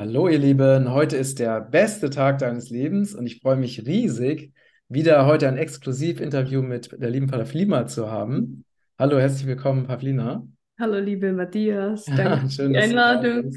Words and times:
Hallo 0.00 0.28
ihr 0.28 0.38
Lieben, 0.38 0.94
heute 0.94 1.18
ist 1.18 1.40
der 1.40 1.60
beste 1.60 2.08
Tag 2.08 2.38
deines 2.38 2.70
Lebens 2.70 3.14
und 3.14 3.26
ich 3.26 3.42
freue 3.42 3.56
mich 3.56 3.84
riesig, 3.84 4.50
wieder 4.88 5.26
heute 5.26 5.46
ein 5.46 5.58
Exklusivinterview 5.58 6.62
mit 6.62 6.90
der 6.98 7.10
lieben 7.10 7.26
Pavlina 7.26 7.86
zu 7.86 8.10
haben. 8.10 8.64
Hallo, 8.98 9.18
herzlich 9.18 9.46
willkommen, 9.46 9.86
Pavlina. 9.86 10.42
Hallo, 10.78 10.98
liebe 10.98 11.34
Matthias, 11.34 12.06
danke 12.16 12.46
für 12.46 12.50
Schön, 12.50 12.72
die 12.72 12.80
du 12.80 12.94
da 12.94 13.10
Einladung. 13.10 13.56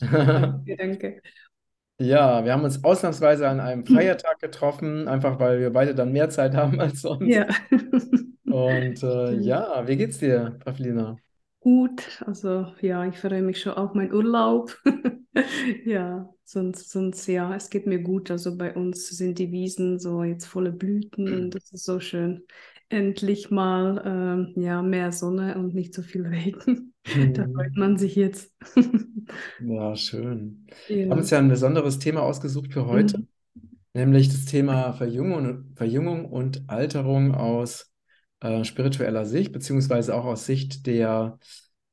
Danke, 0.00 0.76
danke. 0.78 1.22
Ja, 1.98 2.44
wir 2.46 2.52
haben 2.54 2.64
uns 2.64 2.82
ausnahmsweise 2.82 3.46
an 3.46 3.60
einem 3.60 3.84
Feiertag 3.84 4.40
getroffen, 4.40 5.06
einfach 5.06 5.38
weil 5.38 5.60
wir 5.60 5.70
beide 5.70 5.94
dann 5.94 6.12
mehr 6.12 6.30
Zeit 6.30 6.56
haben 6.56 6.80
als 6.80 7.02
sonst. 7.02 7.28
Ja, 7.28 7.46
Und 8.46 9.02
äh, 9.02 9.34
ja, 9.40 9.86
wie 9.86 9.96
geht's 9.96 10.16
dir, 10.16 10.58
Pavlina? 10.64 11.18
Gut. 11.64 12.22
Also 12.26 12.74
ja, 12.80 13.06
ich 13.06 13.18
freue 13.18 13.42
mich 13.42 13.60
schon 13.60 13.74
auf 13.74 13.94
meinen 13.94 14.12
Urlaub. 14.14 14.78
Ja, 15.84 16.32
sonst, 16.44 16.90
sonst 16.90 17.26
ja, 17.26 17.54
es 17.56 17.68
geht 17.70 17.86
mir 17.88 17.98
gut. 18.00 18.30
Also 18.30 18.56
bei 18.56 18.74
uns 18.74 19.08
sind 19.08 19.38
die 19.40 19.50
Wiesen 19.52 19.98
so 19.98 20.22
jetzt 20.24 20.46
volle 20.46 20.70
Blüten 20.72 21.34
und 21.34 21.50
das 21.56 21.72
ist 21.72 21.84
so 21.84 21.98
schön. 22.00 22.46
Endlich 22.88 23.50
mal 23.50 24.02
ähm, 24.56 24.62
ja, 24.62 24.82
mehr 24.82 25.10
Sonne 25.12 25.56
und 25.58 25.74
nicht 25.74 25.94
so 25.94 26.02
viel 26.02 26.26
Regen. 26.26 26.94
Da 27.34 27.44
freut 27.54 27.76
Hm, 27.76 27.76
man 27.76 27.98
sich 27.98 28.16
jetzt. 28.16 28.54
Ja, 29.58 29.94
schön. 29.96 30.66
Wir 31.06 31.10
haben 31.14 31.18
uns 31.20 31.30
Ja. 31.30 31.30
ja 31.30 31.38
ein 31.38 31.48
besonderes 31.48 31.98
Thema 31.98 32.22
ausgesucht 32.22 32.72
für 32.72 32.86
heute. 32.86 33.14
Mhm. 33.14 33.28
Nämlich 33.94 34.28
das 34.30 34.46
Thema 34.46 34.92
Verjüngung, 34.94 35.72
Verjüngung 35.76 36.26
und 36.26 36.64
Alterung 36.68 37.34
aus 37.34 37.93
äh, 38.44 38.64
spiritueller 38.64 39.24
Sicht, 39.24 39.52
beziehungsweise 39.52 40.14
auch 40.14 40.26
aus 40.26 40.44
Sicht 40.44 40.86
der, 40.86 41.38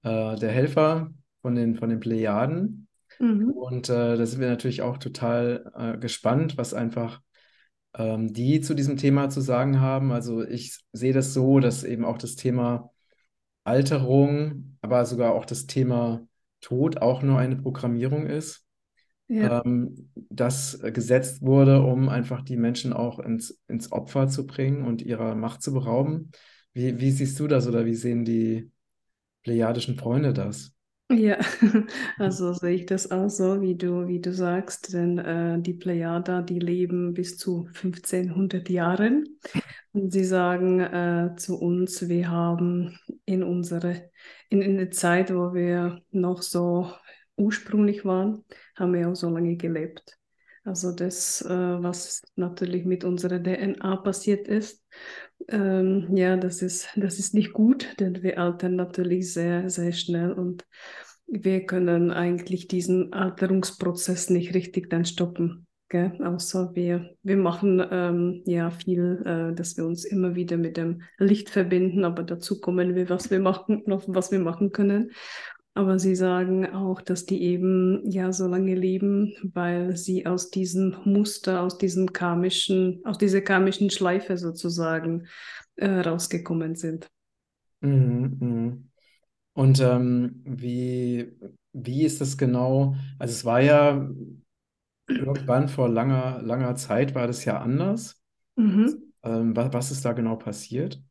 äh, 0.03 0.35
der 0.35 0.51
Helfer 0.51 1.11
von 1.41 1.55
den, 1.55 1.75
von 1.75 1.89
den 1.89 2.01
Plejaden. 2.01 2.87
Mhm. 3.19 3.51
Und 3.51 3.89
äh, 3.89 4.17
da 4.17 4.25
sind 4.25 4.41
wir 4.41 4.49
natürlich 4.49 4.81
auch 4.81 4.97
total 4.97 5.71
äh, 5.75 5.97
gespannt, 5.97 6.57
was 6.57 6.73
einfach 6.73 7.21
ähm, 7.95 8.33
die 8.33 8.59
zu 8.59 8.73
diesem 8.73 8.97
Thema 8.97 9.29
zu 9.29 9.39
sagen 9.39 9.79
haben. 9.79 10.11
Also 10.11 10.43
ich 10.43 10.79
sehe 10.91 11.13
das 11.13 11.33
so, 11.33 11.59
dass 11.59 11.85
eben 11.85 12.03
auch 12.03 12.17
das 12.17 12.35
Thema 12.35 12.91
Alterung, 13.63 14.77
aber 14.81 15.05
sogar 15.05 15.33
auch 15.33 15.45
das 15.45 15.67
Thema 15.67 16.27
Tod 16.59 17.01
auch 17.01 17.21
nur 17.21 17.39
eine 17.39 17.55
Programmierung 17.55 18.27
ist 18.27 18.65
Ja. 19.31 19.49
ähm, 19.65 20.11
das 20.29 20.79
gesetzt 20.93 21.41
wurde, 21.41 21.81
um 21.81 22.09
einfach 22.09 22.41
die 22.43 22.57
Menschen 22.57 22.93
auch 22.93 23.19
ins, 23.19 23.61
ins 23.67 23.91
Opfer 23.91 24.27
zu 24.27 24.45
bringen 24.47 24.85
und 24.85 25.01
ihrer 25.01 25.35
Macht 25.35 25.61
zu 25.61 25.73
berauben. 25.73 26.31
Wie, 26.73 26.99
wie 26.99 27.11
siehst 27.11 27.39
du 27.39 27.47
das 27.47 27.67
oder 27.67 27.85
wie 27.85 27.95
sehen 27.95 28.25
die 28.25 28.71
plejadischen 29.43 29.97
Freunde 29.97 30.33
das? 30.33 30.73
Ja, 31.09 31.37
also 32.19 32.53
sehe 32.53 32.73
ich 32.75 32.85
das 32.85 33.11
auch 33.11 33.27
so, 33.29 33.61
wie 33.61 33.75
du, 33.75 34.07
wie 34.07 34.21
du 34.21 34.31
sagst, 34.33 34.93
denn 34.93 35.17
äh, 35.17 35.59
die 35.61 35.73
Plejada, 35.73 36.41
die 36.41 36.59
leben 36.59 37.13
bis 37.13 37.37
zu 37.37 37.67
1500 37.73 38.69
Jahren 38.69 39.37
und 39.91 40.11
sie 40.11 40.23
sagen 40.23 40.79
äh, 40.79 41.35
zu 41.35 41.59
uns, 41.59 42.07
wir 42.07 42.29
haben 42.29 42.97
in 43.25 43.43
unsere, 43.43 44.09
in, 44.49 44.61
in 44.61 44.77
der 44.77 44.91
Zeit, 44.91 45.33
wo 45.35 45.53
wir 45.53 46.01
noch 46.11 46.41
so 46.41 46.89
ursprünglich 47.41 48.05
waren, 48.05 48.43
haben 48.75 48.93
wir 48.93 49.09
auch 49.09 49.15
so 49.15 49.29
lange 49.29 49.55
gelebt. 49.57 50.17
Also 50.63 50.91
das, 50.91 51.41
äh, 51.41 51.49
was 51.49 52.21
natürlich 52.35 52.85
mit 52.85 53.03
unserer 53.03 53.41
DNA 53.41 53.95
passiert 53.97 54.47
ist, 54.47 54.85
ähm, 55.47 56.15
ja, 56.15 56.37
das 56.37 56.61
ist, 56.61 56.89
das 56.95 57.17
ist 57.17 57.33
nicht 57.33 57.51
gut, 57.51 57.95
denn 57.99 58.21
wir 58.21 58.37
altern 58.37 58.75
natürlich 58.75 59.33
sehr, 59.33 59.69
sehr 59.71 59.91
schnell 59.91 60.31
und 60.31 60.65
wir 61.25 61.65
können 61.65 62.11
eigentlich 62.11 62.67
diesen 62.67 63.13
Alterungsprozess 63.13 64.29
nicht 64.29 64.53
richtig 64.53 64.89
dann 64.89 65.05
stoppen. 65.05 65.65
Gell? 65.91 66.13
Außer 66.23 66.71
wir, 66.73 67.15
wir 67.21 67.35
machen 67.35 67.85
ähm, 67.91 68.43
ja 68.45 68.69
viel, 68.69 69.21
äh, 69.25 69.53
dass 69.53 69.75
wir 69.75 69.85
uns 69.85 70.05
immer 70.05 70.35
wieder 70.35 70.55
mit 70.55 70.77
dem 70.77 71.01
Licht 71.17 71.49
verbinden, 71.49 72.05
aber 72.05 72.23
dazu 72.23 72.61
kommen 72.61 72.95
wir, 72.95 73.09
was 73.09 73.29
wir 73.29 73.41
machen, 73.41 73.83
noch 73.87 74.03
was 74.07 74.31
wir 74.31 74.39
machen 74.39 74.71
können. 74.71 75.11
Aber 75.73 75.99
sie 75.99 76.15
sagen 76.15 76.65
auch, 76.73 76.99
dass 77.01 77.25
die 77.25 77.41
eben 77.43 78.09
ja 78.09 78.33
so 78.33 78.47
lange 78.47 78.75
leben, 78.75 79.33
weil 79.41 79.95
sie 79.95 80.25
aus 80.25 80.49
diesem 80.49 80.97
Muster, 81.05 81.61
aus 81.61 81.77
diesem 81.77 82.11
karmischen, 82.11 83.01
aus 83.05 83.17
dieser 83.17 83.41
karmischen 83.41 83.89
Schleife 83.89 84.37
sozusagen 84.37 85.27
äh, 85.77 85.87
rausgekommen 85.87 86.75
sind. 86.75 87.07
Mhm, 87.79 88.37
mhm. 88.39 88.89
Und 89.53 89.79
ähm, 89.79 90.41
wie, 90.45 91.31
wie 91.73 92.03
ist 92.03 92.19
das 92.19 92.37
genau? 92.37 92.95
Also 93.17 93.31
es 93.31 93.45
war 93.45 93.61
ja 93.61 94.09
irgendwann 95.07 95.69
vor 95.69 95.89
langer, 95.89 96.41
langer 96.41 96.75
Zeit 96.75 97.15
war 97.15 97.27
das 97.27 97.45
ja 97.45 97.59
anders. 97.59 98.21
Mhm. 98.55 99.13
Ähm, 99.23 99.55
was, 99.55 99.73
was 99.73 99.91
ist 99.91 100.05
da 100.05 100.13
genau 100.13 100.35
passiert? 100.35 101.01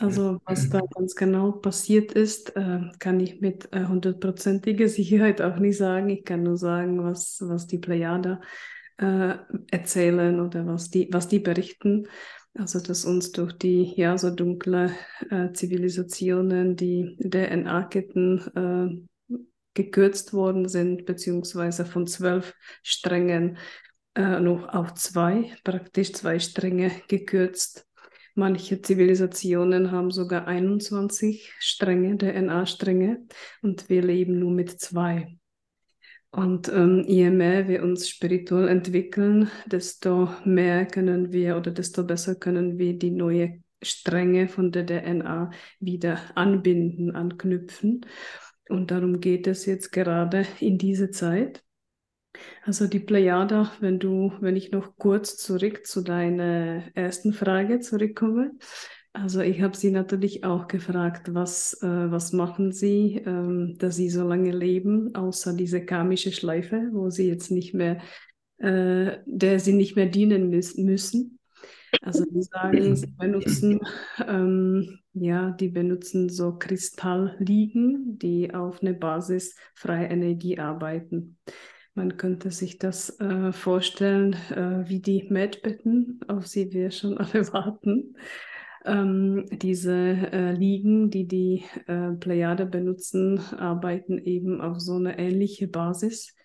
Also 0.00 0.40
was 0.44 0.70
da 0.70 0.80
ganz 0.94 1.14
genau 1.14 1.52
passiert 1.52 2.12
ist, 2.12 2.54
äh, 2.56 2.80
kann 2.98 3.20
ich 3.20 3.40
mit 3.40 3.72
äh, 3.72 3.84
hundertprozentiger 3.84 4.88
Sicherheit 4.88 5.42
auch 5.42 5.58
nicht 5.58 5.76
sagen. 5.76 6.08
Ich 6.08 6.24
kann 6.24 6.42
nur 6.42 6.56
sagen, 6.56 7.02
was, 7.02 7.38
was 7.40 7.66
die 7.66 7.78
Plejada 7.78 8.40
äh, 8.98 9.34
erzählen 9.70 10.40
oder 10.40 10.66
was 10.66 10.90
die, 10.90 11.08
was 11.12 11.28
die 11.28 11.40
berichten. 11.40 12.06
Also 12.54 12.80
dass 12.80 13.04
uns 13.04 13.32
durch 13.32 13.52
die 13.52 13.94
ja 13.96 14.18
so 14.18 14.30
dunkle 14.30 14.92
äh, 15.30 15.52
Zivilisationen 15.52 16.76
die 16.76 17.16
DNA-Ketten 17.20 19.06
äh, 19.28 19.36
gekürzt 19.74 20.32
worden 20.32 20.68
sind, 20.68 21.06
beziehungsweise 21.06 21.84
von 21.84 22.06
zwölf 22.06 22.54
Strängen 22.82 23.58
äh, 24.14 24.40
noch 24.40 24.68
auf 24.68 24.94
zwei, 24.94 25.52
praktisch 25.62 26.12
zwei 26.14 26.40
Stränge 26.40 26.90
gekürzt. 27.06 27.87
Manche 28.38 28.80
Zivilisationen 28.80 29.90
haben 29.90 30.12
sogar 30.12 30.46
21 30.46 31.52
Stränge, 31.58 32.16
DNA-Stränge, 32.16 33.26
und 33.62 33.88
wir 33.88 34.00
leben 34.00 34.38
nur 34.38 34.52
mit 34.52 34.80
zwei. 34.80 35.36
Und 36.30 36.68
ähm, 36.68 37.02
je 37.08 37.30
mehr 37.30 37.66
wir 37.66 37.82
uns 37.82 38.08
spirituell 38.08 38.68
entwickeln, 38.68 39.50
desto 39.66 40.28
mehr 40.44 40.86
können 40.86 41.32
wir 41.32 41.56
oder 41.56 41.72
desto 41.72 42.04
besser 42.04 42.36
können 42.36 42.78
wir 42.78 42.96
die 42.96 43.10
neue 43.10 43.60
Stränge 43.82 44.46
von 44.46 44.70
der 44.70 44.86
DNA 44.86 45.50
wieder 45.80 46.20
anbinden, 46.36 47.16
anknüpfen. 47.16 48.06
Und 48.68 48.92
darum 48.92 49.18
geht 49.18 49.48
es 49.48 49.66
jetzt 49.66 49.90
gerade 49.90 50.46
in 50.60 50.78
diese 50.78 51.10
Zeit. 51.10 51.64
Also 52.64 52.86
die 52.86 53.00
Plejada, 53.00 53.72
wenn 53.80 53.98
du, 53.98 54.32
wenn 54.40 54.56
ich 54.56 54.70
noch 54.70 54.96
kurz 54.96 55.36
zurück 55.36 55.86
zu 55.86 56.02
deiner 56.02 56.84
ersten 56.94 57.32
Frage 57.32 57.80
zurückkomme. 57.80 58.52
Also 59.12 59.40
ich 59.40 59.62
habe 59.62 59.76
sie 59.76 59.90
natürlich 59.90 60.44
auch 60.44 60.68
gefragt, 60.68 61.34
was, 61.34 61.82
äh, 61.82 62.10
was 62.10 62.32
machen 62.32 62.72
sie, 62.72 63.22
ähm, 63.26 63.76
dass 63.78 63.96
sie 63.96 64.10
so 64.10 64.28
lange 64.28 64.52
leben, 64.52 65.14
außer 65.14 65.54
diese 65.54 65.84
karmische 65.84 66.30
Schleife, 66.30 66.88
wo 66.92 67.10
sie 67.10 67.26
jetzt 67.26 67.50
nicht 67.50 67.74
mehr, 67.74 68.00
äh, 68.58 69.18
der 69.26 69.58
sie 69.60 69.72
nicht 69.72 69.96
mehr 69.96 70.06
dienen 70.06 70.50
müssen. 70.50 71.38
Also 72.02 72.24
die 72.26 72.42
sagen, 72.42 72.96
sie 72.96 73.06
benutzen, 73.06 73.80
ähm, 74.26 74.98
ja, 75.14 75.50
die 75.50 75.68
benutzen 75.68 76.28
so 76.28 76.56
Kristallliegen, 76.56 78.18
die 78.18 78.54
auf 78.54 78.82
eine 78.82 78.94
Basis 78.94 79.56
freie 79.74 80.06
Energie 80.06 80.58
arbeiten. 80.58 81.38
Man 81.98 82.16
könnte 82.16 82.52
sich 82.52 82.78
das 82.78 83.18
äh, 83.18 83.50
vorstellen, 83.50 84.34
äh, 84.50 84.88
wie 84.88 85.00
die 85.00 85.26
Medbetten, 85.30 86.20
auf 86.28 86.46
sie 86.46 86.72
wir 86.72 86.92
schon 86.92 87.18
alle 87.18 87.52
warten. 87.52 88.14
Ähm, 88.84 89.46
diese 89.50 89.96
äh, 89.96 90.52
Ligen, 90.52 91.10
die 91.10 91.26
die 91.26 91.64
äh, 91.88 92.12
Plejade 92.12 92.66
benutzen, 92.66 93.40
arbeiten 93.58 94.16
eben 94.16 94.60
auf 94.60 94.78
so 94.78 94.94
eine 94.94 95.18
ähnliche 95.18 95.66
Basis. 95.66 96.36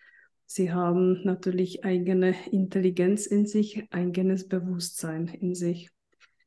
Sie 0.47 0.71
haben 0.71 1.23
natürlich 1.23 1.85
eigene 1.85 2.33
Intelligenz 2.51 3.27
in 3.27 3.45
sich, 3.45 3.85
eigenes 3.91 4.47
Bewusstsein 4.47 5.27
in 5.27 5.53
sich. 5.53 5.91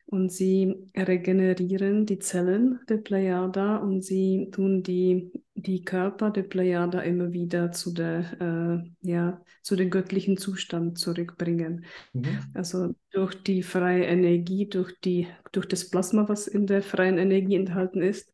Und 0.09 0.31
sie 0.31 0.89
regenerieren 0.97 2.07
die 2.07 2.21
Zellen 2.21 2.79
der 2.89 2.99
Plejada 2.99 3.79
und 3.79 4.05
sie 4.05 4.49
tun 4.53 4.85
die, 4.85 5.33
die 5.55 5.85
Körper 5.85 6.31
der 6.31 6.45
Plejada 6.45 7.01
immer 7.01 7.33
wieder 7.33 7.73
zu 7.73 7.93
der, 7.93 8.25
äh, 8.41 9.09
ja, 9.09 9.43
zu 9.63 9.75
dem 9.75 9.91
göttlichen 9.91 10.37
Zustand 10.37 10.97
zurückbringen. 10.97 11.87
Mhm. 12.13 12.39
Also 12.55 12.95
durch 13.11 13.35
die 13.43 13.65
freie 13.65 14.05
Energie, 14.05 14.69
durch 14.69 14.95
die, 15.01 15.27
durch 15.51 15.67
das 15.67 15.91
Plasma, 15.91 16.29
was 16.29 16.47
in 16.47 16.69
der 16.69 16.83
freien 16.83 17.19
Energie 17.19 17.57
enthalten 17.57 18.01
ist, 18.01 18.33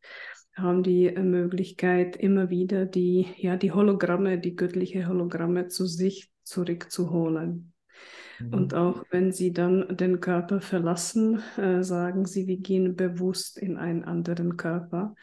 haben 0.55 0.83
die 0.83 1.07
äh, 1.07 1.23
Möglichkeit, 1.23 2.15
immer 2.15 2.51
wieder 2.51 2.85
die, 2.85 3.27
ja, 3.37 3.57
die 3.57 3.71
Hologramme, 3.71 4.37
die 4.37 4.55
göttliche 4.55 5.07
Hologramme 5.07 5.69
zu 5.69 5.87
sich 5.87 6.29
zurückzuholen. 6.43 7.72
Und 8.51 8.73
Mhm. 8.73 8.77
auch 8.77 9.03
wenn 9.11 9.31
sie 9.31 9.51
dann 9.53 9.97
den 9.97 10.19
Körper 10.19 10.61
verlassen, 10.61 11.41
äh, 11.57 11.83
sagen 11.83 12.25
sie, 12.25 12.47
wir 12.47 12.57
gehen 12.57 12.95
bewusst 12.95 13.57
in 13.57 13.77
einen 13.77 14.03
anderen 14.03 14.57
Körper. 14.57 15.15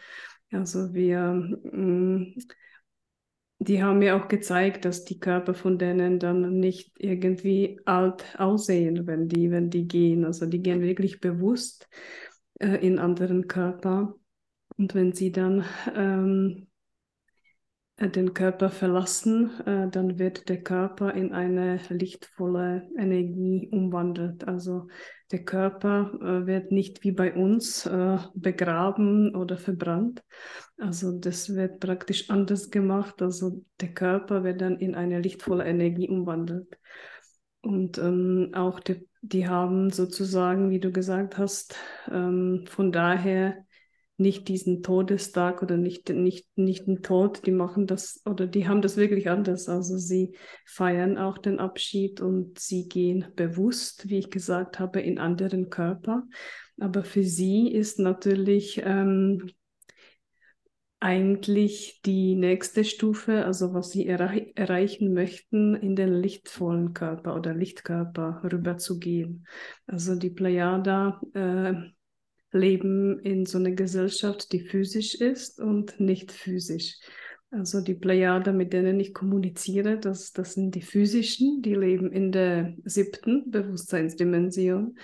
Also 0.53 0.95
wir, 0.95 1.21
mh, 1.63 2.35
die 3.59 3.83
haben 3.83 3.99
mir 3.99 4.17
auch 4.17 4.29
gezeigt, 4.29 4.85
dass 4.85 5.05
die 5.05 5.21
Körper 5.21 5.55
von 5.55 5.79
denen 5.79 6.19
dann 6.19 6.59
nicht 6.59 6.93
irgendwie 6.99 7.79
alt 7.85 8.25
aussehen, 8.39 9.07
wenn 9.07 9.29
die, 9.29 9.51
wenn 9.51 9.69
die 9.71 9.87
gehen. 9.87 10.25
Also 10.25 10.47
die 10.47 10.63
gehen 10.63 10.81
wirklich 10.81 11.21
bewusst 11.21 11.89
äh, 12.59 12.77
in 12.87 12.99
anderen 12.99 13.49
Körper. 13.49 14.15
Und 14.79 14.95
wenn 14.95 15.13
sie 15.13 15.31
dann 15.31 15.65
ähm, 15.95 16.69
äh, 16.69 16.70
den 18.09 18.33
Körper 18.33 18.71
verlassen, 18.71 19.51
äh, 19.67 19.89
dann 19.91 20.19
wird 20.19 20.49
der 20.49 20.63
Körper 20.63 21.13
in 21.15 21.33
eine 21.33 21.79
lichtvolle 21.89 22.89
Energie 22.97 23.69
umwandelt. 23.71 24.49
Also 24.49 24.89
der 25.31 25.45
Körper 25.45 26.13
äh, 26.21 26.47
wird 26.47 26.73
nicht 26.73 27.05
wie 27.05 27.13
bei 27.13 27.35
uns 27.35 27.89
begraben 28.35 29.35
oder 29.37 29.59
verbrannt. 29.59 30.25
Also 30.79 31.19
das 31.19 31.55
wird 31.55 31.81
praktisch 31.81 32.31
anders 32.31 32.71
gemacht. 32.71 33.21
Also 33.21 33.65
der 33.81 33.93
Körper 33.93 34.45
wird 34.45 34.61
dann 34.61 34.79
in 34.79 34.95
eine 34.95 35.21
lichtvolle 35.21 35.65
Energie 35.65 36.09
umwandelt. 36.09 36.79
Und 37.63 37.99
ähm, 37.99 38.51
auch 38.55 38.81
die, 38.81 39.07
die 39.21 39.47
haben 39.47 39.91
sozusagen, 39.91 40.71
wie 40.71 40.81
du 40.81 40.91
gesagt 40.93 41.37
hast, 41.37 41.77
ähm, 42.11 42.65
von 42.67 42.91
daher 42.91 43.67
nicht 44.21 44.49
diesen 44.49 44.83
Todestag 44.83 45.63
oder 45.63 45.77
nicht, 45.77 46.09
nicht, 46.11 46.47
nicht 46.57 46.87
den 46.87 47.03
Tod, 47.03 47.47
die 47.47 47.53
machen 47.53 47.87
das 47.87 48.23
oder 48.25 48.47
die 48.47 48.69
haben 48.69 48.83
das 48.83 48.97
wirklich 48.97 49.31
anders. 49.31 49.69
Also 49.69 49.97
sie 49.97 50.37
feiern 50.67 51.19
auch 51.19 51.39
den 51.39 51.59
Abschied 51.59 52.21
und 52.21 52.59
sie 52.59 52.87
gehen 52.89 53.27
bewusst, 53.35 54.09
wie 54.09 54.19
ich 54.19 54.31
gesagt 54.31 54.79
habe, 54.79 55.01
in 55.01 55.19
anderen 55.19 55.71
Körper. 55.71 56.25
Aber 56.79 57.03
für 57.03 57.25
sie 57.25 57.69
ist 57.73 57.99
natürlich 57.99 58.81
ähm, 58.85 59.51
eigentlich 61.01 62.03
die 62.05 62.35
nächste 62.35 62.85
Stufe, 62.85 63.47
also 63.47 63.73
was 63.73 63.91
sie 63.91 64.07
errei 64.07 64.53
erreichen 64.55 65.15
möchten, 65.15 65.75
in 65.75 65.97
den 65.97 66.13
lichtvollen 66.13 66.93
Körper 66.93 67.37
oder 67.37 67.55
Lichtkörper 67.55 68.43
rüberzugehen. 68.45 69.47
Also 69.87 70.15
die 70.15 70.31
Plejada 70.31 71.21
äh, 71.33 71.73
leben 72.53 73.21
in 73.21 73.47
so 73.47 73.59
einer 73.59 73.73
Gesellschaft, 73.73 74.53
die 74.53 74.61
physisch 74.61 75.15
ist 75.15 75.61
und 75.61 76.01
nicht 76.01 76.33
physisch. 76.33 76.99
Also 77.53 77.81
die 77.81 77.95
Plejade, 77.95 78.53
mit 78.53 78.73
denen 78.73 79.01
ich 79.01 79.13
kommuniziere, 79.13 79.99
das, 79.99 80.33
das 80.33 80.55
sind 80.55 80.77
die 80.77 80.83
physischen, 80.83 81.63
die 81.63 81.75
leben 81.75 82.13
in 82.13 82.31
der 82.31 82.75
siebten 82.85 83.51
Bewusstseinsdimension 83.51 84.97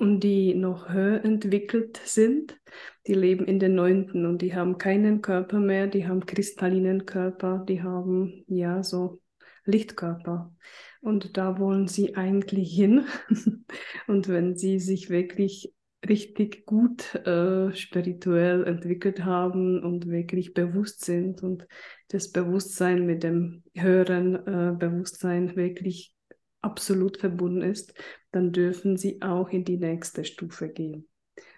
und 0.00 0.20
die 0.20 0.54
noch 0.54 0.88
höher 0.88 1.22
entwickelt 1.22 2.00
sind, 2.02 2.58
die 3.06 3.12
leben 3.12 3.44
in 3.44 3.58
der 3.58 3.68
neunten 3.68 4.24
und 4.24 4.40
die 4.40 4.54
haben 4.54 4.78
keinen 4.78 5.20
Körper 5.20 5.60
mehr, 5.60 5.86
die 5.86 6.08
haben 6.08 6.24
kristallinen 6.24 7.04
Körper, 7.04 7.62
die 7.68 7.82
haben 7.82 8.44
ja 8.46 8.82
so 8.82 9.20
Lichtkörper. 9.66 10.54
Und 11.02 11.36
da 11.36 11.58
wollen 11.58 11.88
sie 11.88 12.16
eigentlich 12.16 12.74
hin. 12.74 13.04
und 14.06 14.28
wenn 14.28 14.56
sie 14.56 14.78
sich 14.78 15.10
wirklich 15.10 15.74
richtig 16.08 16.66
gut 16.66 17.14
äh, 17.14 17.72
spirituell 17.74 18.64
entwickelt 18.64 19.24
haben 19.24 19.82
und 19.82 20.08
wirklich 20.08 20.52
bewusst 20.52 21.04
sind 21.04 21.42
und 21.42 21.66
das 22.08 22.32
Bewusstsein 22.32 23.06
mit 23.06 23.22
dem 23.22 23.62
höheren 23.74 24.34
äh, 24.34 24.74
Bewusstsein 24.76 25.54
wirklich 25.54 26.14
absolut 26.60 27.18
verbunden 27.18 27.62
ist, 27.62 27.94
dann 28.30 28.52
dürfen 28.52 28.96
sie 28.96 29.22
auch 29.22 29.50
in 29.50 29.64
die 29.64 29.76
nächste 29.76 30.24
Stufe 30.24 30.68
gehen. 30.68 31.08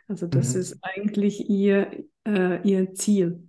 Also 0.09 0.27
das 0.27 0.55
mhm. 0.55 0.61
ist 0.61 0.79
eigentlich 0.83 1.49
ihr, 1.49 2.05
äh, 2.27 2.61
ihr 2.69 2.95
Ziel. 2.95 3.49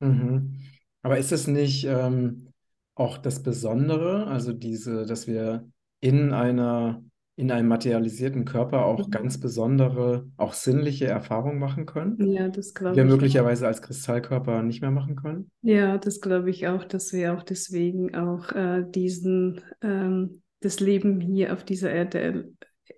Mhm. 0.00 0.54
Aber 1.02 1.18
ist 1.18 1.32
es 1.32 1.46
nicht 1.46 1.84
ähm, 1.84 2.52
auch 2.94 3.18
das 3.18 3.42
Besondere, 3.42 4.26
also 4.26 4.52
diese, 4.52 5.06
dass 5.06 5.26
wir 5.26 5.68
in 6.00 6.32
einer 6.32 7.02
in 7.38 7.52
einem 7.52 7.68
materialisierten 7.68 8.44
Körper 8.44 8.84
auch 8.84 9.06
mhm. 9.06 9.12
ganz 9.12 9.38
besondere, 9.38 10.26
auch 10.36 10.54
sinnliche 10.54 11.06
Erfahrungen 11.06 11.60
machen 11.60 11.86
können, 11.86 12.26
Ja, 12.26 12.48
das 12.48 12.74
die 12.74 12.74
glaube 12.74 12.96
wir 12.96 13.04
ich 13.04 13.08
auch. 13.08 13.14
möglicherweise 13.14 13.68
als 13.68 13.80
Kristallkörper 13.80 14.64
nicht 14.64 14.80
mehr 14.80 14.90
machen 14.90 15.14
können. 15.14 15.48
Ja, 15.62 15.98
das 15.98 16.20
glaube 16.20 16.50
ich 16.50 16.66
auch, 16.66 16.82
dass 16.82 17.12
wir 17.12 17.34
auch 17.34 17.44
deswegen 17.44 18.16
auch 18.16 18.50
äh, 18.50 18.84
diesen, 18.90 19.60
ähm, 19.82 20.42
das 20.58 20.80
Leben 20.80 21.20
hier 21.20 21.52
auf 21.52 21.62
dieser 21.62 21.92
Erde 21.92 22.50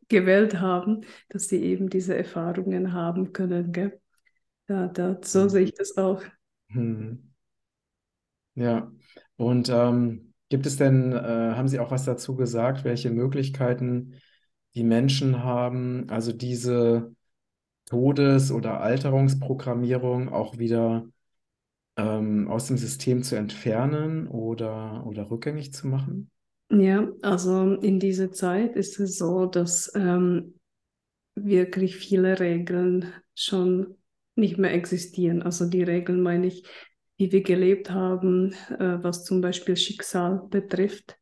gewählt 0.08 0.58
haben, 0.58 1.02
dass 1.28 1.48
sie 1.48 1.62
eben 1.62 1.90
diese 1.90 2.16
Erfahrungen 2.16 2.94
haben 2.94 3.34
können, 3.34 3.72
gell? 3.72 4.00
Da, 4.66 4.86
da, 4.86 5.18
so 5.22 5.48
sehe 5.48 5.64
ich 5.64 5.74
das 5.74 5.98
auch. 5.98 6.22
Hm. 6.68 7.30
Ja, 8.54 8.90
und 9.36 9.68
ähm, 9.68 10.32
gibt 10.48 10.64
es 10.64 10.78
denn, 10.78 11.12
äh, 11.12 11.52
haben 11.54 11.68
Sie 11.68 11.78
auch 11.78 11.90
was 11.90 12.06
dazu 12.06 12.36
gesagt, 12.36 12.84
welche 12.84 13.10
Möglichkeiten 13.10 14.14
die 14.74 14.84
Menschen 14.84 15.42
haben, 15.42 16.08
also 16.08 16.32
diese 16.32 17.14
Todes- 17.86 18.52
oder 18.52 18.80
Alterungsprogrammierung 18.80 20.28
auch 20.28 20.58
wieder 20.58 21.06
ähm, 21.96 22.48
aus 22.48 22.66
dem 22.66 22.78
System 22.78 23.22
zu 23.22 23.36
entfernen 23.36 24.28
oder, 24.28 25.04
oder 25.06 25.30
rückgängig 25.30 25.72
zu 25.72 25.88
machen? 25.88 26.30
Ja, 26.70 27.08
also 27.22 27.74
in 27.74 27.98
dieser 27.98 28.30
Zeit 28.30 28.76
ist 28.76 29.00
es 29.00 29.18
so, 29.18 29.46
dass 29.46 29.90
ähm, 29.96 30.54
wirklich 31.34 31.96
viele 31.96 32.38
Regeln 32.38 33.12
schon 33.34 33.96
nicht 34.36 34.56
mehr 34.56 34.72
existieren. 34.72 35.42
Also 35.42 35.66
die 35.66 35.82
Regeln 35.82 36.22
meine 36.22 36.46
ich, 36.46 36.64
die 37.18 37.32
wir 37.32 37.42
gelebt 37.42 37.90
haben, 37.90 38.52
äh, 38.78 39.02
was 39.02 39.24
zum 39.24 39.40
Beispiel 39.40 39.76
Schicksal 39.76 40.42
betrifft 40.48 41.18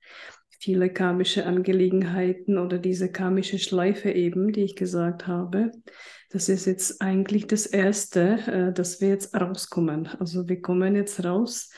viele 0.58 0.90
karmische 0.90 1.46
Angelegenheiten 1.46 2.58
oder 2.58 2.78
diese 2.78 3.10
karmische 3.10 3.58
Schleife 3.58 4.10
eben, 4.10 4.52
die 4.52 4.62
ich 4.62 4.76
gesagt 4.76 5.26
habe. 5.26 5.70
Das 6.30 6.48
ist 6.48 6.66
jetzt 6.66 7.00
eigentlich 7.00 7.46
das 7.46 7.66
Erste, 7.66 8.38
äh, 8.46 8.72
dass 8.72 9.00
wir 9.00 9.08
jetzt 9.08 9.34
rauskommen. 9.34 10.08
Also 10.18 10.48
wir 10.48 10.60
kommen 10.60 10.94
jetzt 10.96 11.24
raus, 11.24 11.70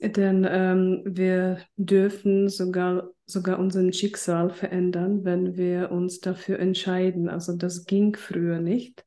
denn 0.00 0.46
ähm, 0.48 1.02
wir 1.06 1.58
dürfen 1.76 2.48
sogar, 2.48 3.10
sogar 3.24 3.58
unseren 3.58 3.92
Schicksal 3.92 4.50
verändern, 4.50 5.24
wenn 5.24 5.56
wir 5.56 5.90
uns 5.92 6.20
dafür 6.20 6.58
entscheiden. 6.58 7.28
Also 7.28 7.56
das 7.56 7.86
ging 7.86 8.16
früher 8.16 8.60
nicht. 8.60 9.04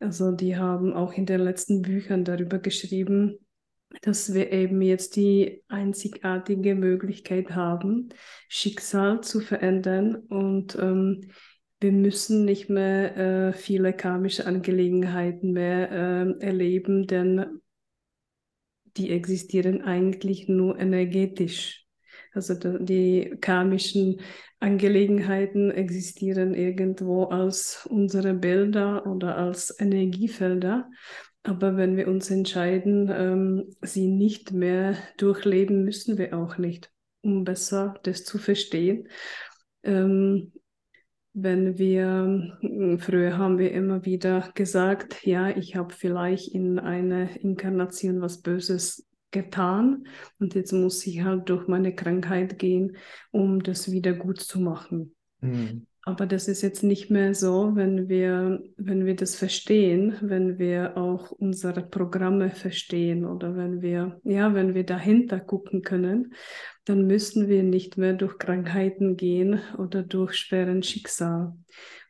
Also 0.00 0.32
die 0.32 0.56
haben 0.56 0.92
auch 0.92 1.12
in 1.12 1.26
den 1.26 1.40
letzten 1.40 1.82
Büchern 1.82 2.24
darüber 2.24 2.58
geschrieben, 2.58 3.38
dass 4.02 4.34
wir 4.34 4.52
eben 4.52 4.82
jetzt 4.82 5.16
die 5.16 5.62
einzigartige 5.68 6.74
Möglichkeit 6.74 7.50
haben, 7.54 8.08
Schicksal 8.48 9.22
zu 9.22 9.40
verändern 9.40 10.16
und 10.16 10.76
ähm, 10.80 11.30
wir 11.80 11.92
müssen 11.92 12.44
nicht 12.44 12.70
mehr 12.70 13.16
äh, 13.16 13.52
viele 13.52 13.92
karmische 13.92 14.46
Angelegenheiten 14.46 15.52
mehr 15.52 15.90
äh, 15.90 16.44
erleben, 16.44 17.06
denn 17.06 17.60
die 18.96 19.10
existieren 19.10 19.82
eigentlich 19.82 20.48
nur 20.48 20.78
energetisch. 20.78 21.84
Also 22.32 22.54
die 22.54 23.36
karmischen 23.40 24.20
Angelegenheiten 24.60 25.70
existieren 25.70 26.54
irgendwo 26.54 27.24
als 27.24 27.86
unsere 27.90 28.34
Bilder 28.34 29.06
oder 29.06 29.36
als 29.36 29.78
Energiefelder 29.78 30.88
aber 31.44 31.76
wenn 31.76 31.96
wir 31.96 32.08
uns 32.08 32.30
entscheiden, 32.30 33.10
ähm, 33.12 33.76
sie 33.82 34.08
nicht 34.08 34.52
mehr 34.52 34.96
durchleben, 35.18 35.84
müssen 35.84 36.16
wir 36.16 36.36
auch 36.36 36.56
nicht, 36.56 36.90
um 37.20 37.44
besser 37.44 37.94
das 38.02 38.24
zu 38.24 38.38
verstehen. 38.38 39.08
Ähm, 39.82 40.52
wenn 41.34 41.76
wir, 41.78 42.56
hm, 42.60 42.98
früher 42.98 43.36
haben 43.36 43.58
wir 43.58 43.72
immer 43.72 44.06
wieder 44.06 44.50
gesagt, 44.54 45.26
ja, 45.26 45.50
ich 45.50 45.76
habe 45.76 45.92
vielleicht 45.92 46.48
in 46.48 46.78
einer 46.78 47.36
Inkarnation 47.36 48.22
was 48.22 48.40
Böses 48.40 49.06
getan 49.30 50.06
und 50.38 50.54
jetzt 50.54 50.72
muss 50.72 51.06
ich 51.06 51.22
halt 51.22 51.50
durch 51.50 51.68
meine 51.68 51.94
Krankheit 51.94 52.58
gehen, 52.58 52.96
um 53.32 53.62
das 53.62 53.90
wieder 53.90 54.14
gut 54.14 54.40
zu 54.40 54.60
machen. 54.60 55.14
Mhm. 55.40 55.86
Aber 56.06 56.26
das 56.26 56.48
ist 56.48 56.60
jetzt 56.60 56.82
nicht 56.82 57.10
mehr 57.10 57.34
so, 57.34 57.76
wenn 57.76 58.10
wir, 58.10 58.62
wenn 58.76 59.06
wir 59.06 59.16
das 59.16 59.36
verstehen, 59.36 60.16
wenn 60.20 60.58
wir 60.58 60.98
auch 60.98 61.30
unsere 61.30 61.82
Programme 61.82 62.50
verstehen 62.50 63.24
oder 63.24 63.56
wenn 63.56 63.80
wir, 63.80 64.20
ja, 64.22 64.52
wenn 64.52 64.74
wir 64.74 64.84
dahinter 64.84 65.40
gucken 65.40 65.80
können, 65.80 66.34
dann 66.84 67.06
müssen 67.06 67.48
wir 67.48 67.62
nicht 67.62 67.96
mehr 67.96 68.12
durch 68.12 68.36
Krankheiten 68.38 69.16
gehen 69.16 69.60
oder 69.78 70.02
durch 70.02 70.34
schweren 70.34 70.82
Schicksal. 70.82 71.54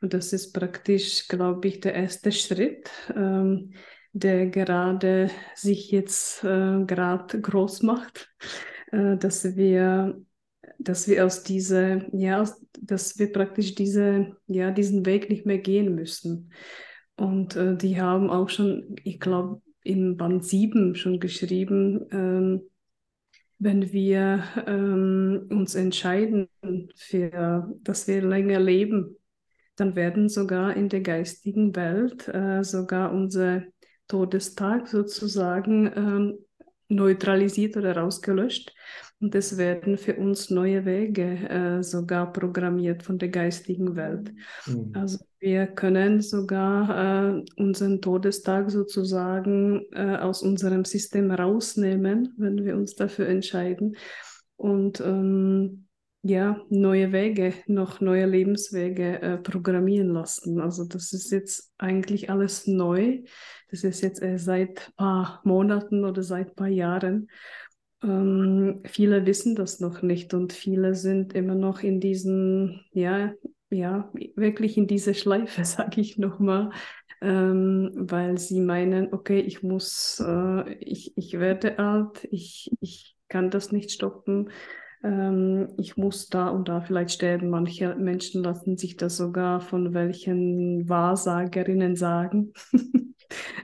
Und 0.00 0.12
das 0.12 0.32
ist 0.32 0.52
praktisch, 0.52 1.28
glaube 1.28 1.68
ich, 1.68 1.78
der 1.78 1.94
erste 1.94 2.32
Schritt, 2.32 2.90
ähm, 3.14 3.74
der 4.12 4.46
gerade 4.46 5.30
sich 5.54 5.92
jetzt 5.92 6.42
äh, 6.42 6.84
gerade 6.84 7.40
groß 7.40 7.82
macht, 7.82 8.34
äh, 8.90 9.16
dass 9.16 9.54
wir 9.54 10.20
dass 10.78 11.08
wir 11.08 11.24
aus 11.24 11.42
dieser, 11.42 12.14
ja, 12.14 12.44
dass 12.80 13.18
wir 13.18 13.32
praktisch 13.32 13.74
diese, 13.74 14.36
ja, 14.46 14.70
diesen 14.70 15.06
Weg 15.06 15.30
nicht 15.30 15.46
mehr 15.46 15.58
gehen 15.58 15.94
müssen. 15.94 16.52
Und 17.16 17.56
äh, 17.56 17.76
die 17.76 18.00
haben 18.00 18.30
auch 18.30 18.48
schon, 18.48 18.96
ich 19.04 19.20
glaube, 19.20 19.62
im 19.82 20.16
Band 20.16 20.44
7 20.44 20.94
schon 20.94 21.20
geschrieben, 21.20 22.06
ähm, 22.10 22.62
wenn 23.58 23.92
wir 23.92 24.44
ähm, 24.66 25.46
uns 25.50 25.74
entscheiden, 25.74 26.48
für, 26.96 27.72
dass 27.82 28.08
wir 28.08 28.22
länger 28.22 28.58
leben, 28.58 29.16
dann 29.76 29.96
werden 29.96 30.28
sogar 30.28 30.76
in 30.76 30.88
der 30.88 31.00
geistigen 31.00 31.74
Welt 31.76 32.28
äh, 32.28 32.62
sogar 32.62 33.12
unser 33.12 33.62
Todestag 34.08 34.88
sozusagen 34.88 35.90
ähm, 35.96 36.38
neutralisiert 36.88 37.76
oder 37.76 37.96
rausgelöscht. 37.96 38.74
Und 39.24 39.34
es 39.34 39.56
werden 39.56 39.96
für 39.96 40.16
uns 40.16 40.50
neue 40.50 40.84
Wege 40.84 41.48
äh, 41.48 41.82
sogar 41.82 42.30
programmiert 42.30 43.02
von 43.02 43.16
der 43.16 43.30
geistigen 43.30 43.96
Welt. 43.96 44.30
Mhm. 44.66 44.92
Also 44.92 45.24
wir 45.38 45.66
können 45.66 46.20
sogar 46.20 47.38
äh, 47.38 47.44
unseren 47.56 48.02
Todestag 48.02 48.70
sozusagen 48.70 49.86
äh, 49.92 50.16
aus 50.16 50.42
unserem 50.42 50.84
System 50.84 51.30
rausnehmen, 51.30 52.34
wenn 52.36 52.66
wir 52.66 52.76
uns 52.76 52.96
dafür 52.96 53.26
entscheiden. 53.26 53.96
Und 54.56 55.00
ähm, 55.00 55.86
ja, 56.20 56.60
neue 56.68 57.12
Wege, 57.12 57.54
noch 57.66 58.02
neue 58.02 58.26
Lebenswege 58.26 59.22
äh, 59.22 59.38
programmieren 59.38 60.08
lassen. 60.08 60.60
Also 60.60 60.84
das 60.84 61.14
ist 61.14 61.32
jetzt 61.32 61.72
eigentlich 61.78 62.28
alles 62.28 62.66
neu. 62.66 63.22
Das 63.70 63.84
ist 63.84 64.02
jetzt 64.02 64.20
erst 64.20 64.44
seit 64.44 64.88
ein 64.88 64.94
paar 64.96 65.40
Monaten 65.44 66.04
oder 66.04 66.22
seit 66.22 66.48
ein 66.48 66.54
paar 66.54 66.68
Jahren. 66.68 67.28
Ähm, 68.04 68.82
viele 68.84 69.24
wissen 69.26 69.54
das 69.54 69.80
noch 69.80 70.02
nicht 70.02 70.34
und 70.34 70.52
viele 70.52 70.94
sind 70.94 71.32
immer 71.32 71.54
noch 71.54 71.82
in 71.82 72.00
diesen, 72.00 72.82
ja, 72.92 73.32
ja, 73.70 74.12
wirklich 74.36 74.76
in 74.76 74.86
diese 74.86 75.14
Schleife, 75.14 75.64
sage 75.64 76.00
ich 76.00 76.18
nochmal, 76.18 76.70
ähm, 77.22 77.90
weil 77.94 78.38
sie 78.38 78.60
meinen, 78.60 79.12
okay, 79.12 79.40
ich 79.40 79.62
muss, 79.62 80.22
äh, 80.24 80.74
ich, 80.74 81.16
ich 81.16 81.38
werde 81.40 81.78
alt, 81.78 82.28
ich, 82.30 82.70
ich 82.80 83.16
kann 83.28 83.50
das 83.50 83.72
nicht 83.72 83.90
stoppen 83.90 84.50
ähm, 85.04 85.68
ich 85.76 85.96
muss 85.98 86.30
da 86.30 86.48
und 86.48 86.68
da 86.68 86.80
vielleicht 86.80 87.12
sterben. 87.12 87.50
Manche 87.50 87.94
Menschen 87.94 88.42
lassen 88.42 88.78
sich 88.78 88.96
das 88.96 89.18
sogar 89.18 89.60
von 89.60 89.92
welchen 89.92 90.88
Wahrsagerinnen 90.88 91.94
sagen. 91.94 92.52